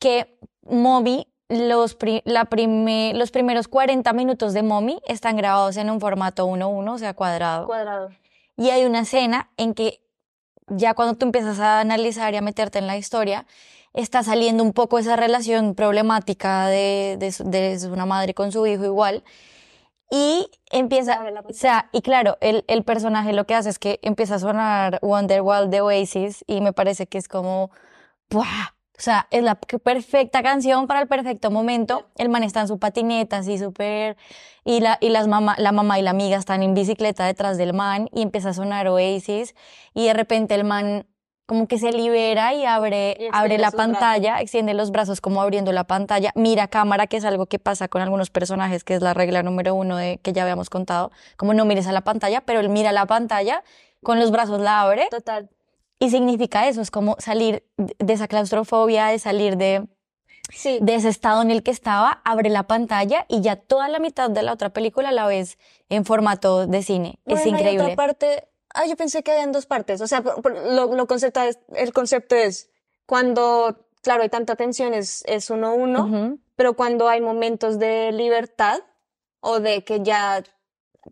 [0.03, 5.89] que Mommy, los, pri- la prime- los primeros 40 minutos de Mommy están grabados en
[5.89, 7.65] un formato 1-1, o sea, cuadrado.
[7.67, 8.09] Cuadrado.
[8.57, 10.01] Y hay una escena en que
[10.67, 13.45] ya cuando tú empiezas a analizar y a meterte en la historia,
[13.93, 18.51] está saliendo un poco esa relación problemática de, de, su- de su- una madre con
[18.51, 19.23] su hijo igual.
[20.11, 24.35] Y empieza, o sea, y claro, el, el personaje lo que hace es que empieza
[24.35, 27.71] a sonar Wonderwall de Oasis y me parece que es como,
[28.29, 28.73] ¡buah!
[29.03, 32.07] Sea, es la perfecta canción para el perfecto momento.
[32.15, 34.17] El man está en su patineta, así súper.
[34.65, 37.73] Y, la, y las mamá, la mamá y la amiga están en bicicleta detrás del
[37.73, 39.55] man y empieza a sonar Oasis.
[39.93, 41.05] Y de repente el man
[41.45, 43.77] como que se libera y abre, Y abre la brazos.
[43.77, 47.89] pantalla, extiende los brazos como abriendo la pantalla, mira cámara, que es algo que pasa
[47.89, 51.53] con algunos personajes, que es la regla número uno de que ya habíamos contado, como
[51.53, 53.61] no mires a la pantalla, pero él mira la pantalla,
[54.01, 55.49] con los brazos la abre Total.
[56.05, 59.87] Y significa eso, es como salir de esa claustrofobia, de salir de,
[60.51, 60.79] Sí.
[60.81, 64.29] de ese estado en el que estaba, abre la pantalla y ya toda la mitad
[64.29, 65.57] de la otra película la ves
[65.89, 67.19] en formato de cine.
[67.25, 67.83] es Bueno, hay increíble.
[67.85, 68.47] otra parte.
[68.75, 70.01] Ah, yo pensé que habían dos partes.
[70.01, 72.69] O sea, lo, lo concepto es, el concepto es
[73.05, 76.39] cuando, claro, hay tanta tensión, es, es uno a uno, Ujú.
[76.55, 78.79] pero cuando hay momentos de libertad
[79.39, 80.43] o de que ya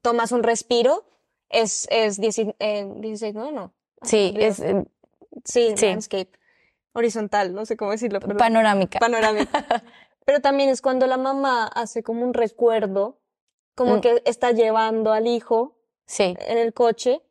[0.01, 1.06] tomas un respiro,
[1.49, 3.73] es, es 16, eh, 16, no, no.
[4.03, 4.85] Sí, es eh,
[5.45, 5.85] Sí, sí.
[5.87, 6.31] landscape.
[6.93, 8.19] Horizontal, no sé cómo decirlo.
[8.19, 8.99] pero- panorámica.
[8.99, 9.49] panorámica.
[10.25, 13.19] Pero también es cuando la mamá hace como un recuerdo,
[13.75, 14.01] como Mm.
[14.01, 17.21] que está llevando al hijo sí, en el coche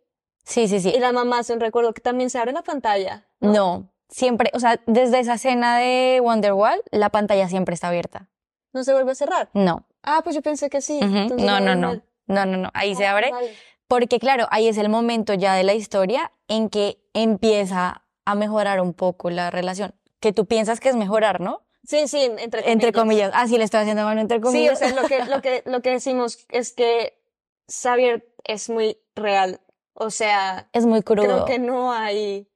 [0.45, 0.93] sí, sí, sí.
[0.95, 3.29] y la mamá hace un recuerdo que también se abre la pantalla.
[3.39, 8.29] No, siempre, o sea, desde esa escena de Wonderwall, la pantalla siempre está abierta.
[8.73, 9.51] No se vuelve a cerrar.
[9.55, 9.87] No.
[10.03, 10.99] Ah, pues yo pensé que sí.
[11.01, 12.03] Entonces No, no, no.
[12.27, 12.71] No, no, no.
[12.75, 13.31] Ahí se Ah, abre.
[13.31, 13.55] vale.
[13.91, 18.81] Porque claro, ahí es el momento ya de la historia en que empieza a mejorar
[18.81, 19.97] un poco la relación.
[20.21, 21.63] Que tú piensas que es mejorar, ¿no?
[21.85, 22.67] Sí, sí, entre comillas.
[22.73, 23.31] Entre comillas.
[23.35, 24.79] Ah, sí, le estoy haciendo mano entre Sí, o comillas.
[24.79, 27.21] sea, lo que, lo que, lo que decimos es que
[27.69, 29.61] Xavier es muy real.
[29.95, 31.25] O sea, es muy crudo.
[31.25, 32.49] creo que no hay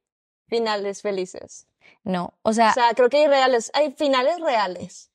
[0.47, 1.67] finales felices.
[2.05, 5.11] No, o sea, O sea, creo que hay reales, hay finales reales,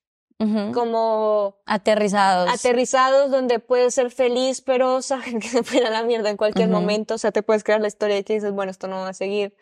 [0.74, 2.50] como aterrizados.
[2.54, 6.70] aterrizados donde puedes ser feliz, pero saben que se puede a la mierda en cualquier
[6.70, 7.16] momento.
[7.16, 9.14] O sea, te puedes crear la historia y que dices, bueno, esto no va a
[9.14, 9.54] seguir.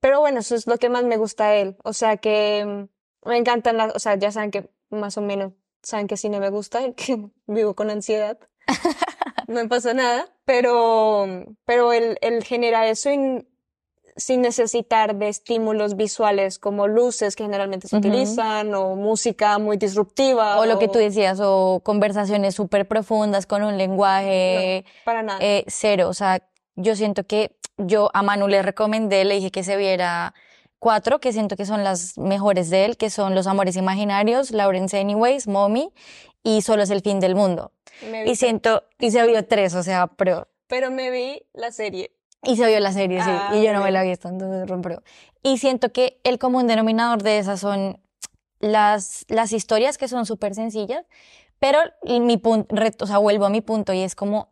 [0.00, 1.76] Pero bueno, eso es lo que más me gusta de él.
[1.84, 2.64] O sea, que
[3.24, 6.38] mm, me encantan las, o sea, ya saben que más o menos saben qué cine
[6.40, 8.38] me gusta, que vivo con ansiedad.
[9.48, 11.26] No me pasa nada, pero,
[11.66, 13.46] pero él, él genera eso y-
[14.16, 20.58] sin necesitar de estímulos visuales como luces que generalmente se utilizan o música muy disruptiva.
[20.58, 25.38] O lo que tú decías, o conversaciones súper profundas con un lenguaje Para nada.
[25.40, 26.08] eh, cero.
[26.08, 26.42] O sea,
[26.76, 30.34] yo siento que yo a Manu le recomendé, le dije que se viera
[30.78, 34.98] cuatro, que siento que son las mejores de él, que son Los Amores Imaginarios, Lawrence
[34.98, 35.92] Anyways, Mommy
[36.42, 37.72] y Solo es el fin del mundo.
[38.26, 42.10] Y siento, y se vio tres, o sea, pero, pero me vi la serie.
[42.42, 44.68] Y se vio la serie, sí, Ah, y yo no me la he visto, entonces
[44.68, 45.02] rompió.
[45.42, 48.00] Y siento que el común denominador de esas son
[48.58, 51.04] las, las historias que son súper sencillas,
[51.58, 54.48] pero mi punto, o sea, vuelvo a mi punto y es como,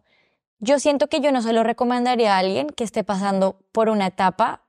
[0.58, 4.06] yo siento que yo no se lo recomendaría a alguien que esté pasando por una
[4.06, 4.62] etapa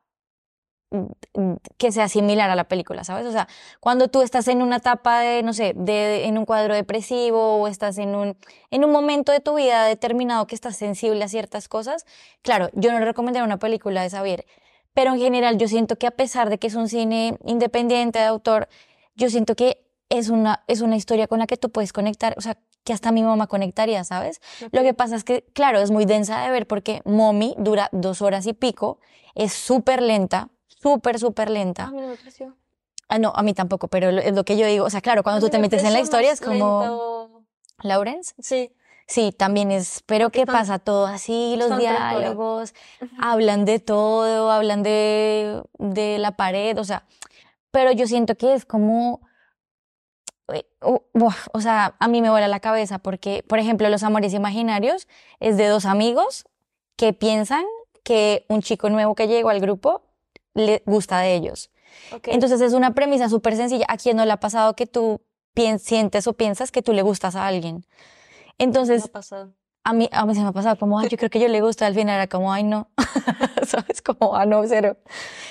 [1.78, 3.26] que sea similar a la película, ¿sabes?
[3.26, 3.48] O sea,
[3.80, 7.68] cuando tú estás en una etapa de, no sé, de, en un cuadro depresivo o
[7.68, 8.38] estás en un,
[8.72, 12.06] en un momento de tu vida determinado que estás sensible a ciertas cosas,
[12.42, 14.46] claro, yo no recomendaría una película de Xavier,
[14.94, 18.26] pero en general yo siento que a pesar de que es un cine independiente de
[18.26, 18.68] autor,
[19.16, 22.42] yo siento que es una, es una historia con la que tú puedes conectar, o
[22.42, 24.42] sea, que hasta mi mamá conectaría, ¿sabes?
[24.72, 28.22] Lo que pasa es que, claro, es muy densa de ver porque Mommy dura dos
[28.22, 29.00] horas y pico,
[29.36, 30.50] es súper lenta,
[30.82, 31.86] súper, súper lenta.
[31.86, 32.56] a mí no me pareció.
[33.08, 34.86] Ah, no, a mí tampoco, pero es lo que yo digo.
[34.86, 36.82] O sea, claro, cuando tú mí te me metes en la historia es como...
[36.82, 37.44] lento.
[37.84, 38.34] ¿Lawrence?
[38.40, 38.72] Sí.
[39.08, 40.80] Sí, también es, pero ¿qué Están- pasa?
[40.80, 42.74] Todo así, los diálogos,
[43.20, 47.04] hablan de todo, hablan de, de la pared, o sea,
[47.72, 49.20] pero yo siento que es como,
[50.54, 54.04] eh, u- buah, o sea, a mí me vuela la cabeza porque, por ejemplo, Los
[54.04, 55.10] Amores Imaginarios
[55.42, 56.46] es de dos amigos
[56.96, 57.66] que piensan
[58.04, 60.04] que un chico nuevo que llegó al grupo
[60.54, 61.72] le gusta de ellos.
[62.26, 63.86] Entonces es una premisa súper sencilla.
[63.88, 65.22] ¿A quién no le ha pasado que tú
[65.80, 67.86] sientes o piensas que tú le gustas a alguien?
[68.58, 69.54] Entonces, ha pasado.
[69.84, 71.62] a mí, a mí se me ha pasado como, ay, yo creo que yo le
[71.62, 72.90] gusta, al final era como, ay, no,
[73.68, 74.02] ¿sabes?
[74.02, 74.98] Como, ah, no, cero.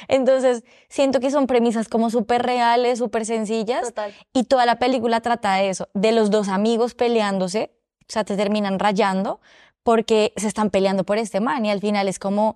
[0.09, 4.15] Entonces, siento que son premisas como súper reales, súper sencillas, Total.
[4.33, 8.37] y toda la película trata de eso, de los dos amigos peleándose, o sea, te
[8.37, 9.41] terminan rayando
[9.83, 12.55] porque se están peleando por este man, y al final es como,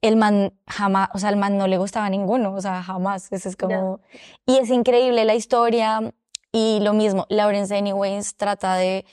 [0.00, 3.32] el man jamás, o sea, el man no le gustaba a ninguno, o sea, jamás,
[3.32, 4.00] eso es como,
[4.46, 6.12] y es increíble la historia,
[6.52, 9.04] y lo mismo, Lawrence Anyways trata de,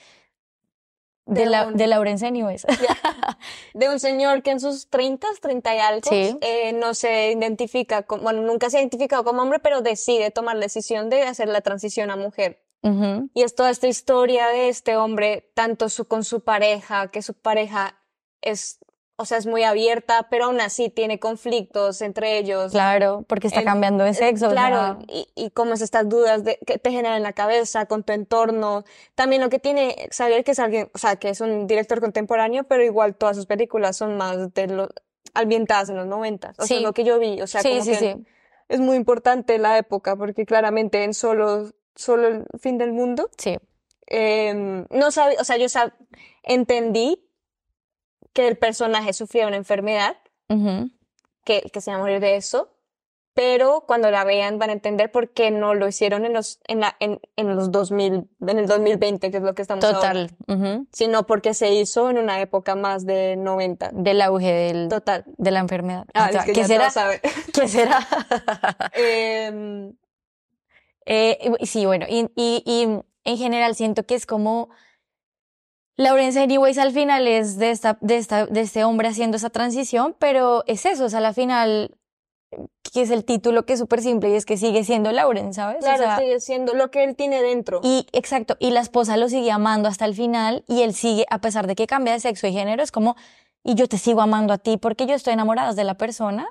[1.26, 2.65] de, De la, un- de Lawrence Anyways.
[3.74, 6.38] de un señor que en sus 30, 30 y algo, Sí.
[6.41, 10.62] eh, no se identifica, bueno, nunca se ha identificado como hombre, pero decide tomar la
[10.62, 12.62] decisión de hacer la transición a mujer.
[13.34, 17.34] Y es toda esta historia de este hombre, tanto su, con su pareja, que su
[17.34, 18.00] pareja
[18.41, 18.78] es
[19.17, 22.71] o sea, es muy abierta, pero aún así tiene conflictos entre ellos.
[22.71, 24.47] Claro, porque está El- cambiando de sexo.
[24.47, 27.34] o Claro, sea, y, y cómo es estas dudas de, que te generan en la
[27.34, 28.84] cabeza, con tu entorno.
[29.15, 32.63] También lo que tiene Xavier, que es alguien, o sea, que es un director contemporáneo,
[32.65, 34.89] pero igual todas sus películas son más de los,
[35.34, 36.56] ambientadas en los noventas.
[36.60, 36.84] O sea, Sí.
[36.84, 38.17] lo que yo vi, o sea, sí, como sí, que
[38.67, 43.58] es muy importante la época, porque claramente en solo, solo el fin del mundo, Sí.
[44.08, 45.93] em, no sabía, o sea, yo sab-
[46.43, 47.21] entendí
[48.36, 50.17] que el personaje sufría una enfermedad,
[51.45, 52.69] que, que se iba a morir de eso,
[53.34, 56.82] pero cuando la vean van a entender por qué no lo hicieron en los, en
[56.82, 60.86] la, en, en los 2000, en el 2020, que es lo que estamos ahora, Total.
[60.91, 63.91] sino porque se hizo en una época más de 90.
[63.93, 65.24] Del auge del, Total.
[65.38, 66.06] de la enfermedad.
[66.13, 66.91] Ah, O sea, es que ¿Qué será?
[67.54, 68.08] ¿Qué será?
[68.93, 69.93] Em,
[71.06, 74.69] Eh, sí, bueno, y, y, y en general siento que es como
[75.97, 80.15] Lawrence Anyways al final es de esta, de esta, de este hombre haciendo esa transición,
[80.19, 81.95] pero es eso, o sea, al final,
[82.93, 85.77] que es el título que es súper simple y es que sigue siendo Lawrence, ¿sabes?
[85.77, 87.79] O claro, sea, sigue siendo lo que él tiene dentro.
[87.84, 91.39] y exacto, y la esposa lo sigue amando hasta el final y él sigue, a
[91.39, 93.15] pesar de que cambia de sexo y género, es como,
[93.63, 96.47] y yo te sigo amando a ti porque yo estoy enamorada de la persona.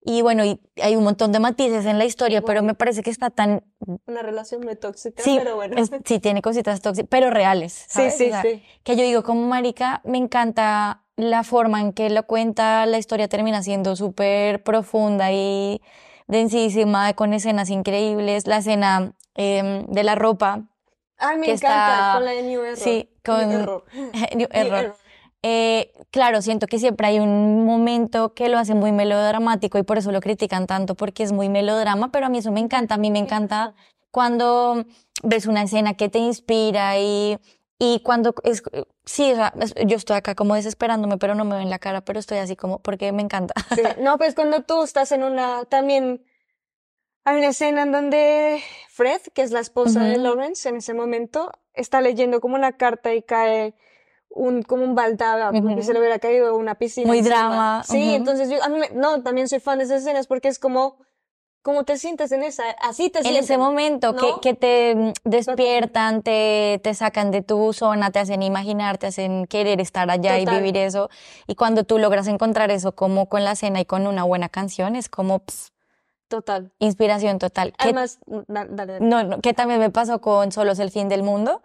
[0.00, 3.10] Y bueno, y hay un montón de matices en la historia, pero me parece que
[3.10, 3.64] está tan
[4.06, 5.76] Una relación muy tóxica, Sí, pero bueno.
[5.76, 7.72] es- sí, tiene cositas tóxicas, pero reales.
[7.72, 8.16] sí, ¿sabes?
[8.16, 8.62] sí, O sea, sí.
[8.84, 13.28] Que yo digo, como marica, me encanta la forma en que lo cuenta, la historia
[13.28, 15.82] termina siendo súper profunda y
[16.28, 18.46] densísima, con escenas increíbles.
[18.46, 20.62] La escena em, de la ropa,
[21.16, 22.76] Ay, me que encanta está- con la de New Error.
[22.78, 23.84] sí, New con- Error.
[24.34, 24.96] New New Error.
[25.42, 29.98] Eh, claro, siento que siempre hay un momento que lo hace muy melodramático y por
[29.98, 32.98] eso lo critican tanto, porque es muy melodrama, pero a mí eso me encanta, a
[32.98, 33.74] mí me encanta
[34.10, 34.84] cuando
[35.22, 37.38] ves una escena que te inspira y,
[37.78, 38.62] y cuando es,
[39.04, 42.18] sí, sea, es- yo estoy acá como desesperándome, pero no me ven la cara, pero
[42.18, 43.54] estoy así como, porque me encanta.
[43.76, 46.24] Sí, No, pues cuando tú estás en una, también
[47.24, 50.18] hay una escena en donde Fred, que es la esposa de.
[50.18, 53.74] Lawrence en ese momento, está leyendo como una carta y cae
[54.30, 57.06] un, como un que se le hubiera caído una piscina.
[57.08, 57.36] Muy encima.
[57.36, 60.48] drama, Sí, entonces yo, a mí me- no, también soy fan de esas escenas porque
[60.48, 60.98] es como,
[61.62, 63.44] como te sientes en esa, así te En sientes.
[63.44, 64.40] ese momento que, ¿no?
[64.40, 69.46] que te mm, despiertan, te, te sacan de tu zona, te hacen imaginar, te hacen
[69.46, 71.10] querer estar allá y vivir eso.
[71.46, 74.94] Y cuando tú logras encontrar eso como con la cena y con una buena canción,
[74.96, 75.72] es como ps,
[76.28, 76.70] Total.
[76.78, 77.72] inspiración total.
[77.78, 79.04] Además, da- dale, dale.
[79.04, 81.62] no, no, que también me pasó con Solo es el fin del mundo.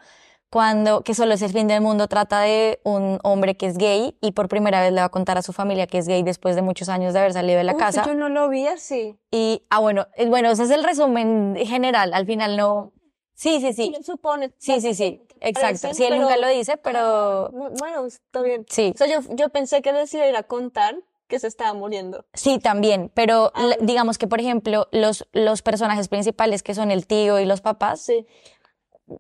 [0.54, 4.16] Cuando, que Solo es el fin del mundo trata de un hombre que es gay
[4.22, 6.56] y por primera vez le va a contar a su familia que es gay después
[6.56, 8.04] de muchos años de haber salido de la Uf, casa.
[8.06, 9.18] Yo no lo vi así.
[9.32, 12.14] Y, ah, bueno, eh, bueno, ese es el resumen general.
[12.14, 12.92] Al final no.
[13.34, 13.96] Sí, sí, sí.
[14.04, 14.52] Supone.
[14.60, 15.24] Sí, sí, sí.
[15.42, 15.92] Exacto.
[15.92, 18.64] Sí, él nunca lo dice, pero Bu- Bueno, está bien.
[18.70, 18.92] sí.
[18.94, 20.96] O sea, yo, yo pensé que les iba a ir a contar
[21.28, 22.26] que se estaba muriendo.
[22.36, 23.10] Sí, también.
[23.16, 27.46] Pero Ah, digamos que, por ejemplo, los, los personajes principales, que son el tío y
[27.46, 28.28] los papás, Sí.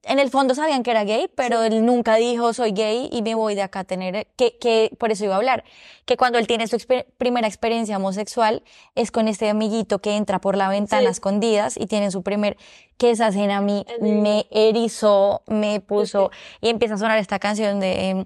[0.03, 3.35] En el fondo sabían que era gay, pero él nunca dijo soy gay y me
[3.35, 5.63] voy de acá a tener, que, que por eso iba a hablar,
[6.05, 8.63] que cuando él tiene su exper- primera experiencia homosexual
[8.95, 11.11] es con este amiguito que entra por la ventana Sí.
[11.11, 12.55] escondidas y tiene su primer,
[12.97, 17.79] que esa escena a mí me erizó, me puso, y empieza a sonar esta canción
[17.81, 18.25] de em,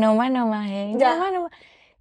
[0.00, 1.52] no más, no más, eh, no más, no más",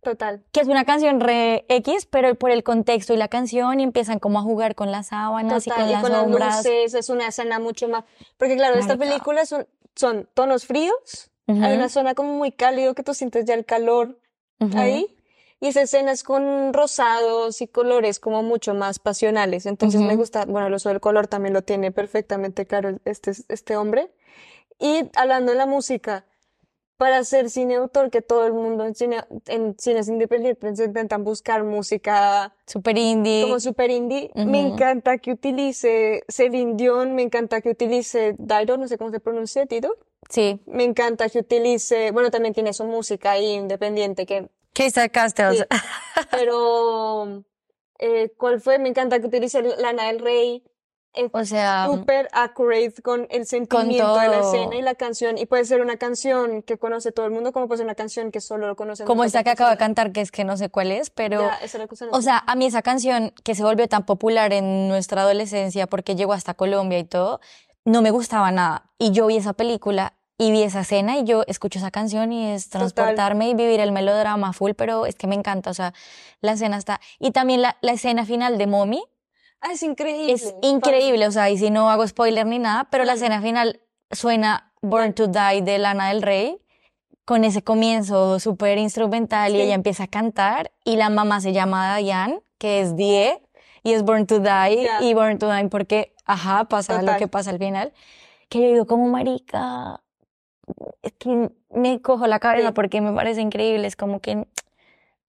[0.07, 0.41] Total.
[0.53, 4.19] que es una canción re X, pero por el contexto y la canción y empiezan
[4.19, 6.57] como a jugar con las sábanas y con Y las con las sombras.
[6.59, 8.05] luces, es una escena mucho más.
[8.37, 9.67] Porque, claro, esta película son,
[9.97, 11.29] son tonos fríos.
[11.47, 14.17] Hay una zona como muy cálido que tú sientes ya el calor
[14.75, 15.13] ahí.
[15.59, 19.65] Y esa escena es con rosados y colores como mucho más pasionales.
[19.65, 23.75] Entonces me gusta, bueno, el uso del color también lo tiene perfectamente claro este, este
[23.75, 24.09] hombre.
[24.79, 26.25] Y hablando de la música,
[26.97, 31.63] para ser cine autor, que todo el mundo en, cine, en cines independientes intentan buscar
[31.63, 33.43] música Super indie.
[33.43, 38.87] como super indie, me encanta que utilice Celine Dion, me encanta que utilice Dido, no
[38.87, 39.95] sé cómo se pronuncia, Dido.
[40.29, 40.59] Sí.
[40.65, 45.59] Me encanta que utilice, bueno, también tiene su música ahí independiente que Casey Castells.
[45.59, 45.65] Sí.
[46.31, 47.43] Pero,
[47.99, 48.79] eh, ¿cuál fue?
[48.79, 50.63] Me encanta que utilice Lana del Rey.
[51.13, 55.37] Es O sea, súper accurate con el sentimiento de la escena y la canción.
[55.37, 58.31] Y puede ser una canción que conoce todo el mundo, como puede ser una canción
[58.31, 60.69] que solo lo conocen como esta que acabo de cantar, que es que no sé
[60.69, 63.63] cuál es, pero, Ya, esa es la o sea, a mí esa canción que se
[63.63, 67.39] volvió tan popular en nuestra adolescencia porque llegó hasta Colombia y todo,
[67.85, 68.91] no me gustaba nada.
[68.99, 72.51] Y yo vi esa película y vi esa escena y yo escucho esa canción y
[72.51, 72.93] es Total.
[72.93, 75.93] transportarme y vivir el melodrama full, pero es que me encanta, o sea,
[76.41, 76.99] la escena está.
[77.17, 79.03] Y también la, la escena final de Mommy
[79.61, 80.33] Ah, es increíble.
[80.33, 83.81] es increíble, o sea, y si no hago spoiler ni nada, pero la escena final
[84.11, 86.59] suena Born to Die de Lana del Rey
[87.25, 91.97] con ese comienzo súper instrumental y ella empieza a cantar y la mamá se llama
[91.97, 93.41] Diane, que es Die
[93.83, 97.49] y es Born to Die y Born to Die porque, ajá, pasa lo que pasa
[97.49, 97.91] al final.
[98.49, 100.01] Que yo digo, como marica,
[101.01, 102.73] es que me cojo la cabeza Sí.
[102.73, 104.47] porque me parece increíble, es como que,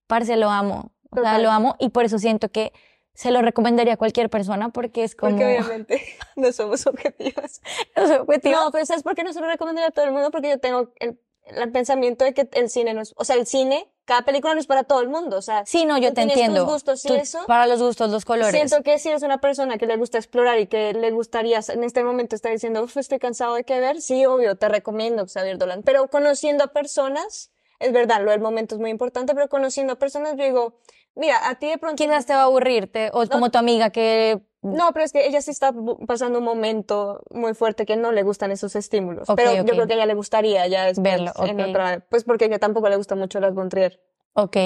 [0.06, 1.42] parce, lo amo, o sea, Total.
[1.42, 2.72] lo amo y por eso siento que
[3.18, 5.32] se lo recomendaría a cualquier persona porque es como...
[5.32, 6.00] Porque obviamente
[6.36, 7.60] no somos objetivos.
[7.96, 8.54] es objetivo.
[8.54, 10.30] No, pero ¿sabes por qué no se lo recomendaría a todo el mundo?
[10.30, 13.44] Porque yo tengo el, el pensamiento de que el cine no es, o sea, el
[13.44, 16.14] cine, cada película no es para todo el mundo, o sea, Sí, no, yo te
[16.14, 16.64] tienes tus entiendo.
[16.70, 17.40] gustos y Tú- eso.
[17.48, 18.52] Para los gustos, los colores.
[18.52, 21.82] Siento que si eres una persona que le gusta explorar y que le gustaría, en
[21.82, 25.58] este momento está diciendo, "Uf, estoy cansado de que ver, sí, obvio, te recomiendo Xavier
[25.58, 25.82] Dolan.
[25.82, 27.50] Pero conociendo a personas,
[27.80, 30.78] es verdad, lo del momento es muy importante, pero conociendo a personas, yo digo,
[31.18, 32.02] mira, a ti de pronto...
[32.02, 34.40] Quizás te va a aburrirte, o como tu amiga que...
[34.62, 35.72] No, pero es que ella sí está
[36.06, 39.28] pasando un momento muy fuerte que no le gustan esos estímulos.
[39.36, 41.68] Pero yo creo que a ella le gustaría ya después, Verlo, en ok.
[41.68, 44.00] otra, pues porque a ella tampoco le gusta mucho las Bontrier.
[44.32, 44.56] Ok,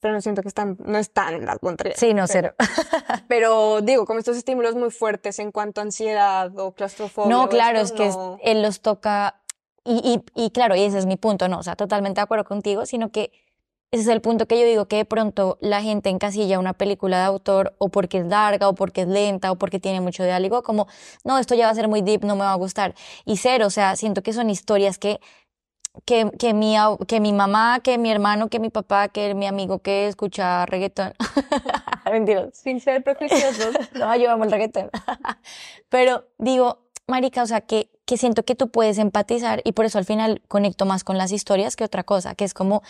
[0.00, 1.96] Pero no siento que están, no están en las Bontrier.
[1.96, 2.74] sí, no, Pero- cero.
[3.28, 7.28] Pero digo, como estos estímulos muy fuertes en cuanto a ansiedad o claustrofobia.
[7.28, 8.38] No, claro, esto, es que no.
[8.42, 9.40] él los toca,
[9.84, 12.44] y, y, y claro, y ese es mi punto, no, o sea, totalmente de acuerdo
[12.44, 13.32] contigo, sino que
[13.94, 17.18] ese es el punto que yo digo que de pronto la gente encasilla una película
[17.18, 20.64] de autor o porque es larga o porque es lenta o porque tiene mucho diálogo,
[20.64, 20.88] como,
[21.22, 22.96] no, esto ya va a ser muy deep, no me va a gustar.
[23.24, 25.20] Y cero, o sea, siento que son historias que,
[26.04, 26.74] que, que, mi,
[27.06, 31.12] que mi mamá, que mi hermano, que mi papá, que mi amigo que escucha reggaetón.
[32.10, 32.48] Mentiras.
[32.52, 33.76] Sin ser prejuiciosos.
[33.94, 34.90] No, yo amo el reggaetón.
[35.88, 39.98] Pero digo, marica, o sea, que, que siento que tú puedes empatizar y por eso
[39.98, 42.82] al final conecto más con las historias que otra cosa, que es como,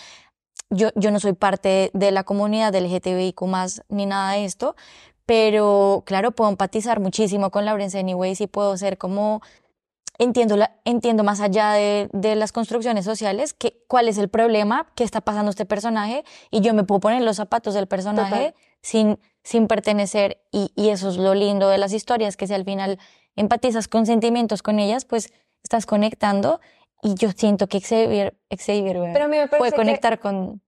[0.70, 4.76] yo, yo no soy parte de la comunidad LGTBIQ más ni nada de esto,
[5.26, 9.40] pero claro, puedo empatizar muchísimo con Lawrence Anyways y puedo ser como,
[10.18, 14.92] entiendo, la, entiendo más allá de, de las construcciones sociales, que, cuál es el problema
[14.94, 18.54] que está pasando este personaje y yo me puedo poner los zapatos del personaje Total.
[18.82, 22.64] sin, sin pertenecer y, y eso es lo lindo de las historias, que si al
[22.64, 22.98] final
[23.36, 26.60] empatizas con sentimientos con ellas, pues estás conectando
[27.04, 30.60] y yo siento que Xavier, Xavier Pero a mí me puede parece que, conectar con...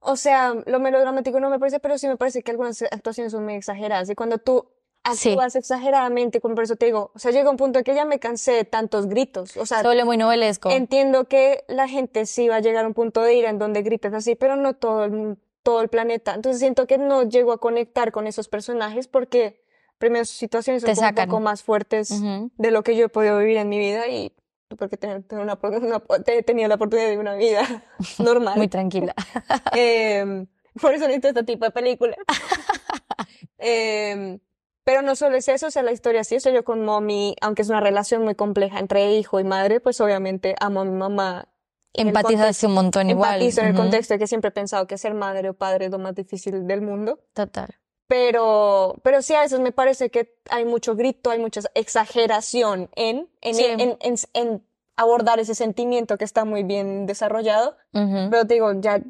[0.00, 3.44] o sea, lo melodramático no me parece, pero sí me parece que algunas actuaciones son
[3.44, 4.08] muy exageradas.
[4.08, 4.68] Y cuando tú
[5.14, 5.30] Sí.
[5.30, 8.04] actúas exageradamente, como por eso te digo, o sea, llega un punto en que ya
[8.04, 9.56] me cansé de tantos gritos.
[9.56, 10.70] O sea, Se vuelve muy novelesco.
[10.70, 13.82] Entiendo que la gente sí va a llegar a un punto de ira en donde
[13.82, 16.34] grites así, pero no todo el, todo el planeta.
[16.34, 19.62] Entonces siento que no llego a conectar con esos personajes porque
[19.98, 22.50] primero sus situaciones son un poco más fuertes Ujú.
[22.56, 24.32] de lo que yo he podido vivir en mi vida y
[24.76, 27.62] porque tengo, tengo una, una- he tenido la oportunidad de una vida
[28.18, 28.56] normal.
[28.56, 29.14] Muy tranquila.
[29.72, 30.46] Em,
[30.80, 32.16] por eso necesito este tipo de películas.
[33.58, 34.38] Em,
[34.84, 37.34] pero no solo es eso, o sea, la historia sí, o sea, yo con mommy,
[37.40, 40.92] aunque es una relación muy compleja entre hijo y madre, pues obviamente amo a mi
[40.96, 41.48] mamá.
[41.92, 43.34] el Empatizas un montón igual.
[43.34, 43.82] Empatizo en el Ujú.
[43.82, 46.66] contexto de que siempre he pensado que ser madre o padre es lo más difícil
[46.66, 47.20] del mundo.
[47.34, 47.68] Total.
[48.08, 53.28] Pero, pero sí, a veces me parece que hay mucho grito, hay mucha exageración en,
[53.42, 53.64] en, Sí.
[53.66, 54.64] en, en, en
[54.96, 57.76] abordar ese sentimiento que está muy bien desarrollado.
[57.92, 58.30] Ujú.
[58.30, 59.00] Pero te digo, ya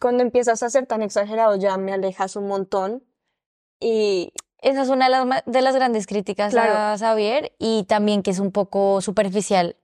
[0.00, 3.04] cuando empiezas a ser tan exagerado, ya me alejas un montón.
[3.80, 6.74] Y Esa es una de las, de las grandes críticas Claro.
[6.76, 9.76] a Xavier y también que es un poco superficial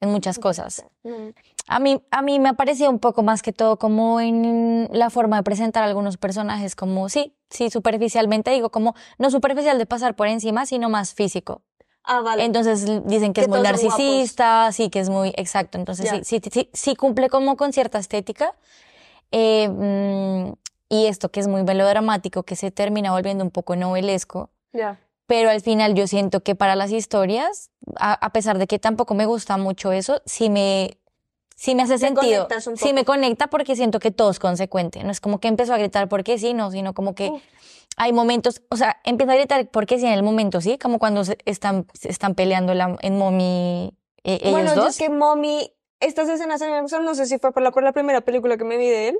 [0.00, 0.84] en muchas cosas.
[1.04, 1.28] mm,
[1.68, 5.10] A mí, a mí me ha parecido un poco más que todo como en la
[5.10, 9.84] forma de presentar a algunos personajes, como sí, sí, superficialmente digo, como no superficial de
[9.84, 11.60] pasar por encima, sino más físico.
[12.04, 12.44] ah, vale.
[12.44, 15.76] Entonces dicen que, Que es muy narcisista, sí, que es muy exacto.
[15.76, 18.54] Entonces sí, sí, sí, sí cumple como con cierta estética.
[19.30, 20.52] Eh, mm,
[20.88, 24.48] y esto que es muy melodramático, que se termina volviendo un poco novelesco.
[24.72, 24.98] Ya.
[25.26, 29.12] Pero al final yo siento que para las historias, a, a pesar de que tampoco
[29.12, 30.96] me gusta mucho eso, sí me,
[31.60, 32.46] sí me hace sentido.
[32.68, 35.02] un Sí me conecta porque siento que todo es consecuente.
[35.02, 37.32] No es como que empezó a gritar porque sí, no, sino como que
[37.96, 41.24] hay momentos, o sea, empieza a gritar porque sí en el momento, sí, como cuando
[41.24, 43.92] se están, se están peleando la- en Mommy
[44.22, 44.90] eh, ellos Bueno, dos.
[44.90, 48.20] es que Mommy, estas escenas gustaron, no sé si fue por la, por la primera
[48.20, 49.18] película que me vi de él.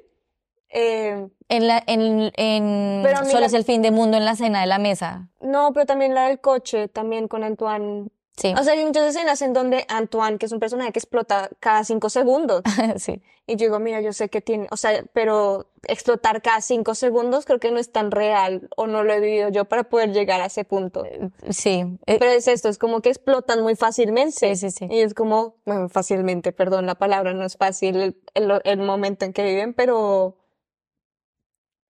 [0.70, 4.36] Eh, En la, en, en Pero Solo la- es el fin de mundo en la
[4.36, 5.28] cena de la mesa.
[5.41, 8.11] no, pero también la del coche, también con Antoine.
[8.41, 11.51] Sí, O sea, hay muchas escenas en donde Antoine, que es un personaje que explota
[11.59, 12.62] cada cinco segundos.
[12.97, 13.20] sí.
[13.47, 17.47] Y yo digo, mira, yo sé que tiene, o sea, pero explotar cada cinco segundos
[17.47, 20.41] creo que no es tan real o no lo he vivido yo para poder llegar
[20.43, 21.05] a ese punto.
[21.49, 24.55] Sí, eh, Pero es esto, es como que explotan muy fácilmente.
[24.55, 24.86] sí, sí, sí.
[24.91, 29.24] Y es como, bueno, fácilmente, perdón, la palabra no es fácil el, el, el momento
[29.24, 30.36] en que viven, pero,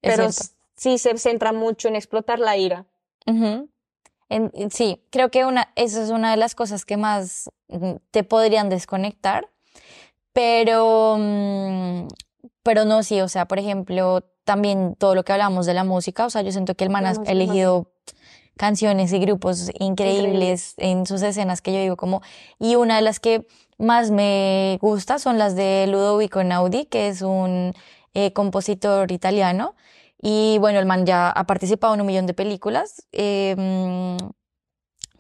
[0.01, 0.55] Es pero cierto.
[0.77, 2.87] sí se centra mucho en explotar la ira.
[3.27, 3.69] En-
[4.29, 8.25] en- sí, creo que una, esa es una de las cosas que más mm, te
[8.25, 9.49] podrían desconectar,
[10.33, 12.09] Pero, mm,
[12.63, 16.27] pero no, sí, o sea, por ejemplo, también todo lo que hablamos de la música,
[16.27, 17.91] o sea, yo siento que el man ha elegido
[18.57, 20.75] canciones y grupos increíbles.
[20.79, 22.23] en sus escenas que yo digo como,
[22.59, 23.47] y una de las que
[23.79, 27.73] más me gusta son las de Ludovico Einaudi, que es un
[28.15, 29.75] eh, compositor italiano,
[30.21, 33.55] y bueno, el man ya ha participado en un millón de películas, eh,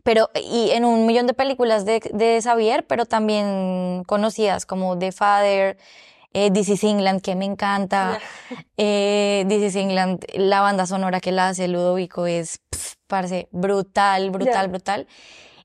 [0.04, 5.12] pero, y en un millón de películas de, de Xavier, pero también conocidas como The
[5.12, 5.76] Father,
[6.32, 8.18] eh, This is England, que me encanta.
[8.80, 14.30] Eh, This is England, la banda sonora que la hace Ludovico es, pf, parece brutal,
[14.30, 14.68] brutal, Ya.
[14.68, 15.06] brutal.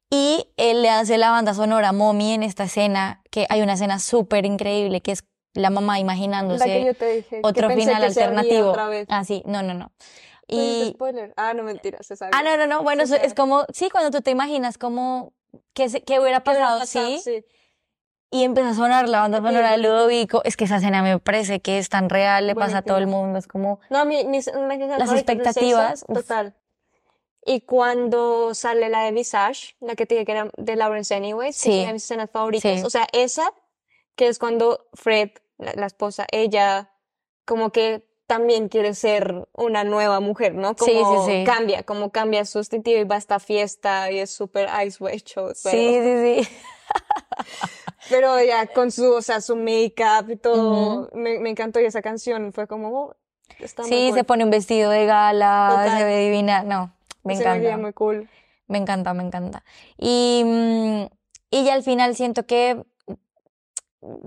[0.10, 3.74] Y él le hace la banda sonora a Mommy en esta escena, que hay una
[3.74, 5.24] escena súper increíble, que es
[5.54, 7.42] la mamá La que imaginándose yo te dije.
[7.42, 8.70] que otro pensé final que alternativo.
[8.72, 9.08] otra vez.
[9.10, 9.92] Ah, sí, no, no, no.
[10.48, 11.34] ¿Tú dices Y, spoiler?
[11.38, 12.32] Ah, no mentiras, se sabe.
[12.34, 15.34] ah, no, no, no, bueno, es como, sí, cuando tú te imaginas como,
[15.74, 16.80] ¿qué, qué hubiera ¿Qué hubiera pasado?
[16.80, 17.18] pasado?
[17.20, 17.46] sí.
[18.32, 20.42] Y empieza a sonar la banda sonora de Ludovico.
[20.44, 23.06] Es que esa escena me parece que es tan real, le pasa a todo el
[23.06, 23.38] mundo.
[23.38, 26.56] Es como, No, mi, mis, mis Las expectativas, total.
[27.46, 31.56] Y cuando sale la de Visage, la que te dije que era de Lawrence Anyways,
[31.62, 31.70] que Sí.
[31.74, 32.80] es una de mis escenas favoritas.
[32.80, 32.84] Sí.
[32.84, 33.52] O sea, esa,
[34.16, 36.92] que es cuando Fred, la, la esposa, ella
[37.46, 40.76] como que también quiere ser una nueva mujer, ¿no?
[40.76, 41.44] Como Sí, sí, sí.
[41.46, 45.24] cambia, como cambia su sentido y va a esta fiesta y es súper ice white
[45.26, 45.52] show.
[45.54, 46.48] sí, sí, sí.
[48.10, 52.02] Pero ya con su, o sea, su make-up y todo, me, me encantó y esa
[52.02, 53.16] canción fue como, oh,
[53.60, 54.18] está muy Sí, cool.
[54.18, 55.98] se pone un vestido de gala, Total.
[56.00, 56.64] se ve divina.
[56.64, 56.94] No,
[57.24, 57.78] me Se encanta.
[57.78, 58.30] muy cool.
[58.68, 59.64] Me encanta, me encanta.
[59.98, 61.04] Y, mm,
[61.52, 62.84] y ya al final siento que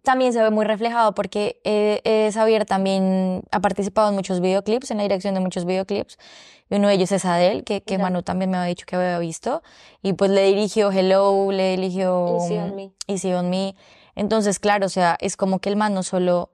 [0.03, 4.91] también se ve muy reflejado porque eh, eh, Xavier también ha participado en muchos videoclips,
[4.91, 6.19] en la dirección de muchos videoclips.
[6.69, 7.99] Y uno de ellos es Adele, que, que.
[7.99, 9.63] Manu también me había dicho que había visto.
[10.03, 12.93] Y pues le dirigió Hello, le dirigió Easy on mm, Me.
[13.07, 13.77] Easy on Me.
[14.15, 16.51] Entonces, claro, o sea, es como que el man no solo...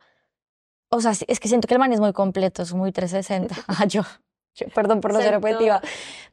[0.90, 3.54] O sea, es que siento que el man es muy completo, es muy 360.
[3.68, 4.02] Ah, yo,
[4.54, 5.80] yo, perdón por no ser objetiva.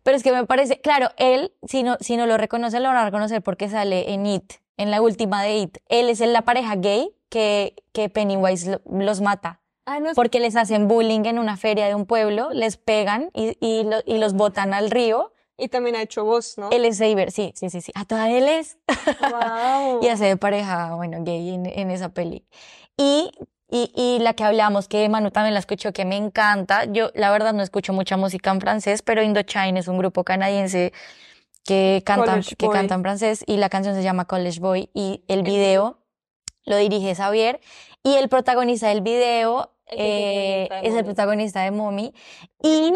[0.03, 2.97] Pero es que me parece, claro, él, si no, si no lo reconoce, lo van
[2.97, 5.77] a reconocer porque sale en It, en la última de It.
[5.87, 9.59] Él es la pareja gay que, que Pennywise lo- los mata.
[9.85, 13.57] Ah, no, Porque les hacen bullying en una feria de un pueblo, les pegan y,
[13.59, 15.33] y, lo- y los botan al río.
[15.57, 16.69] y también ha hecho voz, ¿no?
[16.71, 17.91] Él es Saber, sí, sí, sí, sí.
[17.95, 18.77] A toda él es.
[19.19, 19.99] Wow.
[20.03, 22.45] Y hace de pareja, bueno, gay en, en esa peli.
[22.97, 23.31] Y,
[23.69, 26.85] y, y la que hablamos, que Manu también la escuchó, que me encanta.
[26.85, 30.93] Yo, la verdad, no escucho mucha música en francés, pero Indochine es un grupo canadiense
[31.65, 32.75] que canta, College que Boy.
[32.75, 35.99] canta en francés y la canción se llama College Boy y el video
[36.65, 37.59] lo dirige Xavier
[38.03, 42.13] y el protagonista del video eh, es el protagonista de Mommy
[42.61, 42.91] y.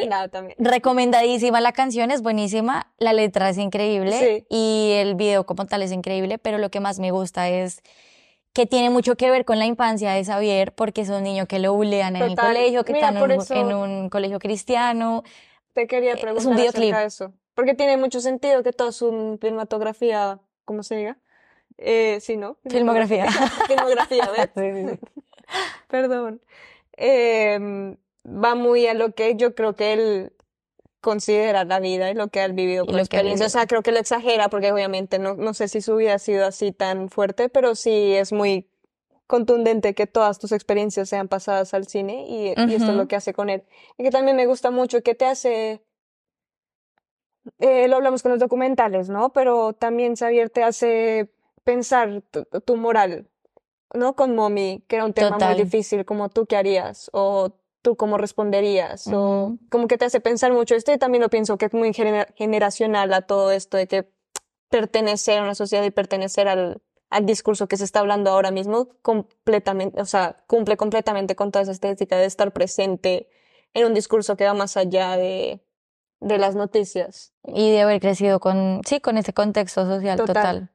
[0.59, 4.45] Recomendadísima la canción, es buenísima, la letra es increíble Sí.
[4.49, 7.81] y el video como tal es increíble, pero lo que más me gusta es
[8.53, 11.57] que tiene mucho que ver con la infancia de Xavier, porque es un niño que
[11.57, 15.23] lo bulean en el colegio, que Mira, está en un, eso- en un colegio cristiano.
[15.73, 16.83] Te quería es un preguntar videoclip.
[16.93, 17.33] acerca de eso.
[17.53, 21.17] Porque tiene mucho sentido que toda su filmografía, ¿cómo se diga?
[21.77, 22.57] Eh, sí, ¿no?
[22.67, 23.27] Filmografía.
[23.67, 24.99] Filmografía, ¿ves?
[25.87, 26.41] Perdón.
[26.93, 30.33] Em, va muy a lo que yo creo que él
[31.01, 33.45] considera la vida y lo que ha vivido por experiencia.
[33.45, 36.19] O sea, creo que lo exagera porque obviamente no, no sé si su vida ha
[36.19, 38.69] sido así tan fuerte, pero sí es muy
[39.27, 43.17] contundente que todas tus experiencias sean pasadas al cine y, y esto es lo que
[43.17, 43.63] hace con él.
[43.97, 45.81] Y que también me gusta mucho que te hace,
[47.59, 49.31] eh, lo hablamos con los documentales, ¿no?
[49.33, 51.29] Pero también Xavier te hace
[51.63, 53.27] pensar tu, tu moral,
[53.93, 54.15] ¿no?
[54.15, 58.17] Con Mommy, que era un tema muy difícil, como tú qué harías o tú cómo
[58.17, 59.11] responderías o
[59.47, 59.59] Ujú.
[59.69, 62.33] como que te hace pensar mucho esto y también lo pienso que es muy gener-
[62.35, 64.09] generacional a todo esto de que
[64.69, 68.89] pertenecer a una sociedad y pertenecer al, al discurso que se está hablando ahora mismo
[69.01, 73.27] completamente, o sea, cumple completamente con toda esa estética de estar presente
[73.73, 75.61] en un discurso que va más allá de,
[76.23, 77.33] de las noticias.
[77.45, 80.35] Y de haber crecido con, sí, con ese contexto social Total.
[80.35, 80.69] total.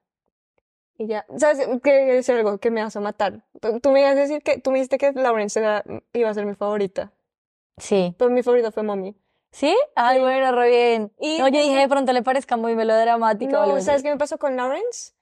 [0.98, 1.66] Y ya, ¿sabes?
[1.82, 3.44] Quería decir algo que me vas a matar.
[3.60, 6.34] Tú tú me ibas a decir que, tú me dijiste que Lawrence era- iba a
[6.34, 7.12] ser mi favorita,
[7.76, 8.14] Sí.
[8.18, 9.16] pero mi favorita fue Mommy.
[9.50, 9.74] ¿Sí?
[9.94, 10.22] Ay, Sí.
[10.22, 11.12] bueno, re bien.
[11.20, 13.80] Y- No, yo dije, de pronto le parezca muy melodramática o algo No.
[13.82, 15.12] ¿sabes qué me pasó con Lawrence?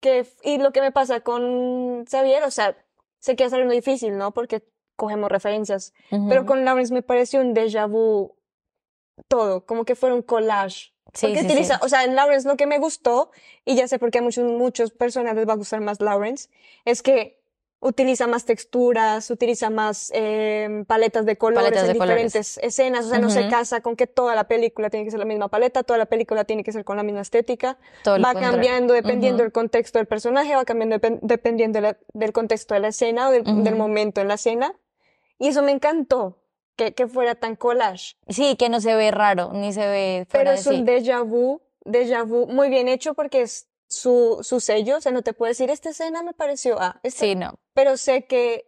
[0.00, 2.76] Que, y lo que me pasa con Xavier, o sea,
[3.18, 4.32] sé que va a ser muy difícil, ¿no?
[4.32, 4.62] Porque
[4.96, 6.46] cogemos referencias, pero Ujú.
[6.46, 8.36] con Lawrence me pareció un déjà vu
[9.28, 10.92] todo, como que fuera un collage.
[11.14, 11.80] Sí, Porque sí, utiliza, sí.
[11.84, 13.30] o sea, en Lawrence lo que me gustó,
[13.66, 16.48] y ya sé por qué a muchos, muchas personas les va a gustar más Lawrence,
[16.86, 17.42] es que
[17.80, 22.16] utiliza más texturas, utiliza más em, paletas de colores Paletas en de colores.
[22.32, 25.18] diferentes escenas, o sea, no se casa con que toda la película tiene que ser
[25.18, 28.34] la misma paleta, toda la película tiene que ser con la misma estética, Todo va
[28.34, 32.80] cambiando dependiendo del contexto del personaje, va cambiando depen- dependiendo de la- del contexto de
[32.80, 33.82] la escena o del, del Ujú.
[33.82, 34.74] momento en la escena,
[35.38, 36.38] y eso me encantó,
[36.84, 38.16] que, que fuera tan collage.
[38.28, 40.82] Sí, que no se ve raro, ni se ve Pero fuera es de un sí.
[40.84, 45.22] déjà vu, déjà vu muy bien hecho porque es su, su sello, o sea, no
[45.22, 47.54] te puedo decir, esta escena me pareció, ah, esta- Sí, no.
[47.74, 48.66] pero sé que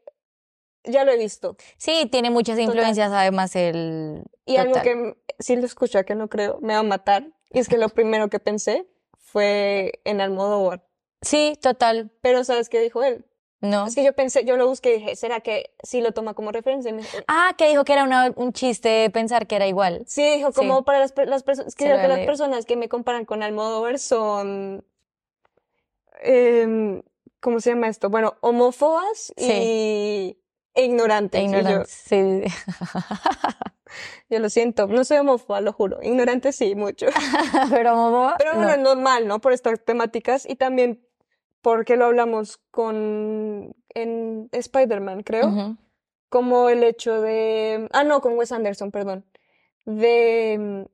[0.85, 1.57] ya lo he visto.
[1.79, 4.23] Sí, tiene muchas influencias además el...
[4.45, 7.69] Y algo que sí lo escucha, que no creo, me va a matar, y es
[7.69, 8.87] que lo primero que pensé
[9.19, 10.87] fue en Almodóvar.
[11.23, 12.12] Sí, total.
[12.21, 13.25] Pero ¿sabes qué dijo él?
[13.65, 13.87] No.
[13.87, 16.53] Es que yo pensé, yo lo busqué y dije, ¿será que sí lo toma como
[16.53, 16.91] referencia?
[16.93, 20.05] Y Ah, que dijo que era una- un chiste pensar que era igual.
[20.07, 20.57] Sí, dijo, Sí.
[20.57, 23.99] como para las, las personas, Sí, creo que las personas que me comparan con Almodóvar
[23.99, 24.85] son,
[26.23, 27.03] em,
[27.41, 28.11] ¿cómo se llama esto?
[28.11, 30.37] Bueno, homófobas y
[30.75, 31.41] e ignorantes.
[31.41, 31.89] E Y yo- ignorante.
[31.89, 32.43] Sí.
[34.29, 36.01] Yo, lo siento, no soy homófoba, lo juro.
[36.03, 37.07] Ignorante sí, mucho.
[37.71, 38.75] Pero Momoa, Pero bueno, no.
[38.75, 39.41] es normal, ¿no?
[39.41, 41.07] Por estas temáticas y también
[41.65, 45.77] porque lo hablamos con, en Spider-Man, creo.
[46.29, 49.25] Como el hecho de, ah, no, con Wes Anderson, perdón,
[49.87, 50.87] de,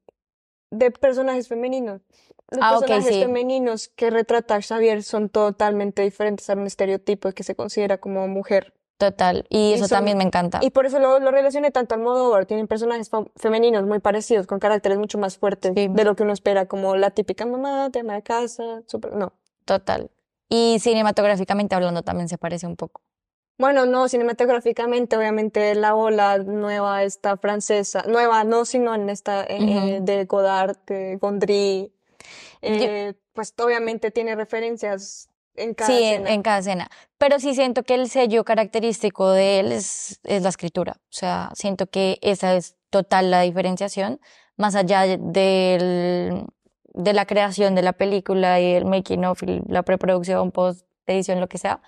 [0.71, 2.03] de personajes femeninos.
[2.51, 3.21] Los Ah, personajes sí.
[3.23, 8.73] femeninos que retrata Xavier son totalmente diferentes a un estereotipo que se considera como mujer.
[8.97, 9.47] Total.
[9.49, 10.61] Y eso también me encanta.
[10.63, 12.47] Y por eso lo, lo relacioné tanto al Almodóvar.
[12.47, 15.89] Tienen personajes femeninos muy parecidos, con caracteres mucho más fuertes Sí.
[15.91, 19.33] de lo que uno espera, como la típica mamá, tema de casa, super, no.
[19.65, 20.11] Total.
[20.51, 23.01] Y cinematográficamente hablando también se parece un poco.
[23.59, 29.59] Bueno, no, cinematográficamente, obviamente, la ola nueva, esta francesa, nueva, no, sino en esta, eh,
[29.61, 30.05] eh, Ujú.
[30.05, 31.93] de Godard, de Gondry,
[32.63, 36.31] eh, pues obviamente tiene referencias en cada Sí, en, escena.
[36.33, 36.91] en cada escena.
[37.19, 40.95] Pero sí siento que el sello característico de él es, es la escritura.
[40.99, 44.21] O sea, siento que esa es total la diferenciación,
[44.57, 46.47] más allá de- del,
[46.95, 51.41] de la creación de la película y el making of, y la preproducción, post edición,
[51.41, 51.81] lo que sea.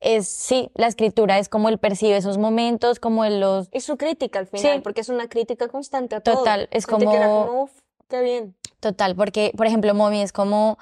[0.00, 3.68] Es, sí, la escritura es como él percibe esos momentos, como él los...
[3.72, 4.80] Y su crítica al final, Sí.
[4.82, 6.38] porque es una crítica constante a todo.
[6.38, 7.70] Total, es Gente que era como- como, "Uf,
[8.08, 8.54] qué bien.
[8.80, 10.76] Total, porque, por ejemplo, Mommy es como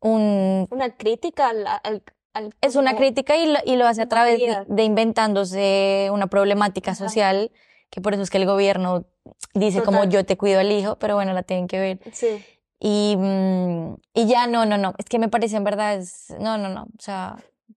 [0.00, 2.02] un, Una crítica al, al,
[2.32, 6.92] al- Es una crítica y lo, y lo hace a través de, inventándose una problemática
[6.92, 7.08] Ajá.
[7.08, 7.50] social,
[7.90, 9.04] que por eso es que el gobierno
[9.52, 11.98] dice como yo te cuido al hijo, pero bueno, la tienen que ver.
[12.12, 12.42] Sí.
[12.82, 16.56] Y, mm, y ya no, no, no, es que me parece en verdad, es, no,
[16.56, 17.36] no, no, o sea,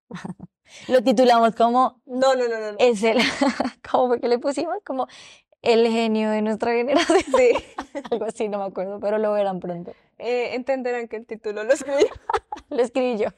[0.87, 2.71] lo titulamos como No, no, no, no.
[2.71, 2.77] no.
[2.79, 3.17] es el,
[3.91, 4.77] ¿cómo fue que le pusimos?
[4.85, 5.07] Como
[5.61, 7.51] el genio de nuestra generación, Sí.
[8.11, 9.91] algo así, no me acuerdo, pero lo verán pronto.
[10.19, 12.05] Eh, entenderán que el título lo escribí.
[12.69, 13.29] Lo escribí yo.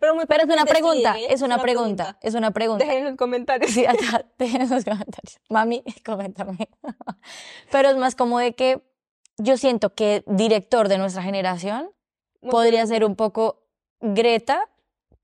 [0.00, 1.26] Pero, muy Pero es una pregunta, ¿eh?
[1.30, 2.84] es una pregunta, es una pregunta.
[2.84, 3.70] Dejen en los comentarios.
[3.70, 5.38] Sí, acá, dejen en los comentarios.
[5.48, 6.68] Mami, coméntame.
[7.70, 8.82] Pero es más como de que
[9.42, 11.90] yo siento que director de nuestra generación
[12.40, 12.88] Muy podría bien.
[12.88, 13.62] ser un poco
[14.00, 14.68] Greta,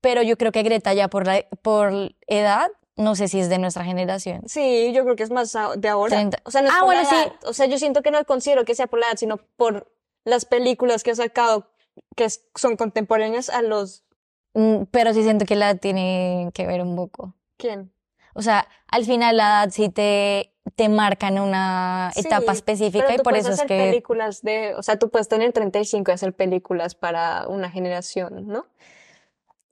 [0.01, 1.91] pero yo creo que Greta ya por, la, por
[2.27, 4.41] edad, no sé si es de nuestra generación.
[4.47, 6.29] Sí, yo creo que es más de ahora.
[6.43, 7.15] O sea, no es Ah, por bueno, la sí.
[7.15, 7.33] edad.
[7.45, 9.91] O sea, yo siento que no considero que sea por la edad, sino por
[10.25, 11.67] las películas que ha sacado
[12.15, 14.03] que son contemporáneas a los...
[14.53, 17.35] Mm, Pero sí siento que la edad tiene que ver un poco.
[17.57, 17.91] ¿Quién?
[18.33, 23.05] O sea, al final la edad sí te, te marca en una Sí, etapa específica
[23.07, 23.77] Pero y por puedes eso es que...
[23.77, 24.75] películas de...
[24.75, 28.65] O sea, tú puedes tener 35 y hacer películas para una generación, ¿no?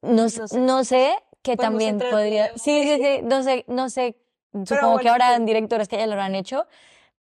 [0.01, 0.41] No, sé.
[0.59, 2.49] no sé, que también podría.
[2.57, 4.15] Sí, sí, sí, no sé, no sé.
[4.53, 5.43] Supongo que bueno, habrá sí.
[5.43, 6.65] directores que ya lo habrán hecho,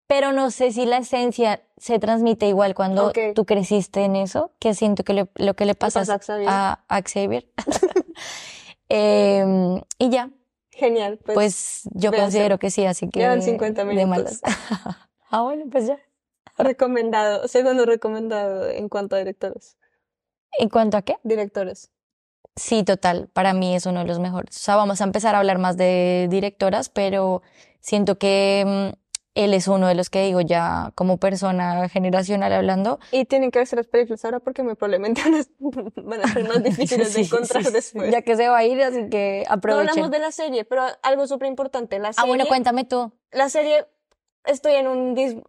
[0.06, 4.74] pero no sé si la esencia se transmite igual cuando tú creciste en eso, que
[4.74, 6.48] siento que le- lo que le pasa, pasa a Xavier.
[6.48, 7.46] a, a Xavier.
[8.88, 10.30] Em, y ya,
[10.76, 11.18] Genial.
[11.24, 14.40] Pues, pues yo considero que sí, así que Llevan de- 50 de minutos.
[15.30, 15.98] ah, bueno, pues ya.
[16.58, 17.48] recomendado.
[17.48, 19.78] Segundo recomendado en cuanto a directores.
[20.58, 21.16] ¿En cuanto a qué?
[21.22, 21.90] Directores.
[22.56, 24.56] Sí, total, para mí es uno de los mejores.
[24.56, 27.42] O sea, vamos a empezar a hablar más de directoras, pero
[27.80, 28.64] siento que
[28.94, 29.05] mm,
[29.36, 32.98] él es uno de los que digo ya como persona generacional hablando.
[33.12, 35.22] Y tienen que verse las películas ahora porque muy probablemente
[35.60, 38.10] van a, ser más difíciles de Sí, encontrar sí, después.
[38.10, 39.88] Ya que se va a ir, así que No aprovechen.
[39.90, 41.98] hablamos de la serie, pero algo súper importante.
[41.98, 43.12] La Ah, bueno, cuéntame tú.
[43.30, 43.86] la serie,
[44.44, 45.42] estoy en un,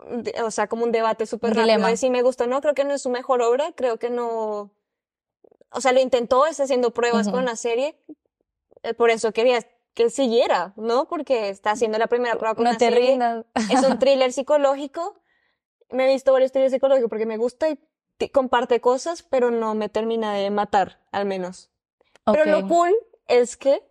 [0.44, 2.62] o sea, como un debate súper rápido de si me gusta o no.
[2.62, 4.72] Creo que no es su mejor obra, creo que no,
[5.72, 7.96] o sea, lo intentó, está haciendo pruebas con la serie,
[8.84, 9.60] eh, por eso quería
[9.98, 11.08] que siguiera, ¿no?
[11.08, 13.10] Porque está haciendo la primera prueba con No la te serie.
[13.12, 13.45] rindas.
[13.72, 15.20] Es un thriller psicológico.
[15.89, 17.80] Me he visto varios thrillers psicológicos porque me gusta y
[18.30, 21.72] comparte cosas, pero no me termina de matar, al menos.
[22.26, 22.93] Pero lo cool
[23.28, 23.82] es que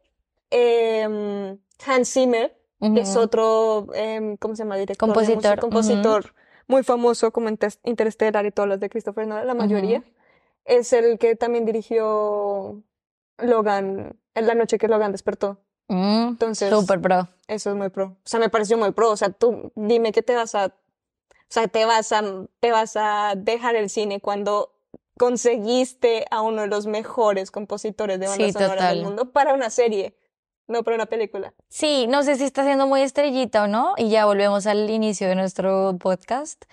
[0.50, 4.76] em, Hans Zimmer, que es otro, em, ¿cómo se llama?
[4.76, 6.34] Director Compositor, música, compositor
[6.68, 9.98] muy famoso como Inter- Interstellar y todas las de Christopher Nolan, la mayoría.
[9.98, 10.08] Ujú.
[10.66, 12.82] Es el que también dirigió
[13.38, 15.58] Logan, en la noche que Logan despertó.
[15.88, 17.28] Mm, Entonces, Super pro.
[17.46, 18.06] eso es muy pro.
[18.06, 19.10] O sea, me pareció muy pro.
[19.10, 20.72] O sea, tú dime qué te vas a, o
[21.48, 22.22] sea, te vas a,
[22.60, 24.72] te vas a dejar el cine cuando
[25.18, 29.70] conseguiste a uno de los mejores compositores de bandas Sí, sonoras del mundo para una
[29.70, 30.14] serie,
[30.66, 31.54] no para una película.
[31.68, 35.28] Sí, no sé si está siendo muy estrellita o no, y ya volvemos al inicio
[35.28, 36.64] de nuestro podcast.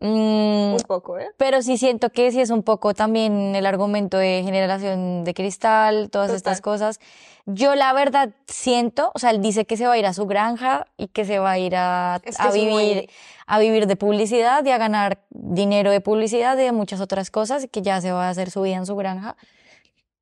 [0.00, 1.28] Mm, Un poco, ¿eh?
[1.36, 6.10] pero sí siento que sí es un poco también el argumento de generación de cristal,
[6.10, 6.62] todas estas Total.
[6.72, 7.00] cosas.
[7.46, 10.26] Yo la verdad siento, o sea, él dice que se va a ir a su
[10.26, 13.10] granja y que se va a ir a, Es que a es muy- vivir,
[13.46, 17.64] a vivir de publicidad y a ganar dinero de publicidad y de muchas otras cosas,
[17.64, 19.36] y que ya se va a hacer su vida en su granja,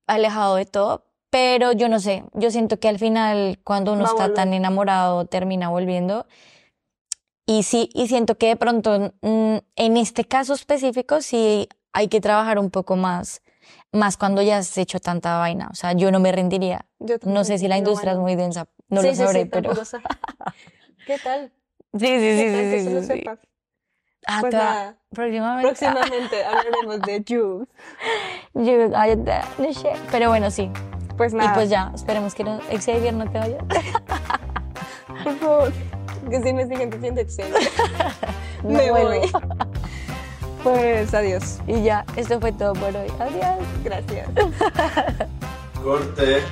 [0.06, 1.06] alejado de todo.
[1.30, 4.58] Pero yo no sé, yo siento que al final, cuando uno Va está tan volver.
[4.58, 6.26] enamorado, termina volviendo.
[7.46, 12.20] Y sí, y siento que de pronto, mm, en este caso específico, sí hay que
[12.20, 13.42] trabajar un poco más,
[13.92, 15.68] más cuando ya has hecho tanta vaina.
[15.70, 16.86] O sea, yo no me rendiría.
[17.00, 18.28] Yo No sé si la industria es bueno.
[18.28, 19.72] muy densa, no Sí, lo sí, sí, sabré, pero.
[21.06, 21.52] ¿Qué tal?
[21.92, 23.38] sí, sí, sí, ¿Qué tal que sí, sí, lo sepas?
[24.26, 25.68] Ah, Pues nada, próximamente.
[25.68, 27.66] próximamente hablaremos de You.
[28.54, 29.92] Yo, ay, no sé.
[30.12, 30.70] Pero bueno, sí.
[31.16, 33.58] Pues Y nada, pues ya, esperemos que no, Xavier no te vaya.
[35.24, 35.72] por favor,
[36.30, 37.52] que si me siguen diciendo Excel.
[38.62, 39.08] No me vuelvo.
[39.08, 39.32] voy.
[40.62, 41.58] Pues adiós.
[41.66, 43.10] Y ya, esto fue todo por hoy.
[43.18, 43.58] Adiós.
[43.82, 44.28] Gracias.
[45.82, 46.42] Corte.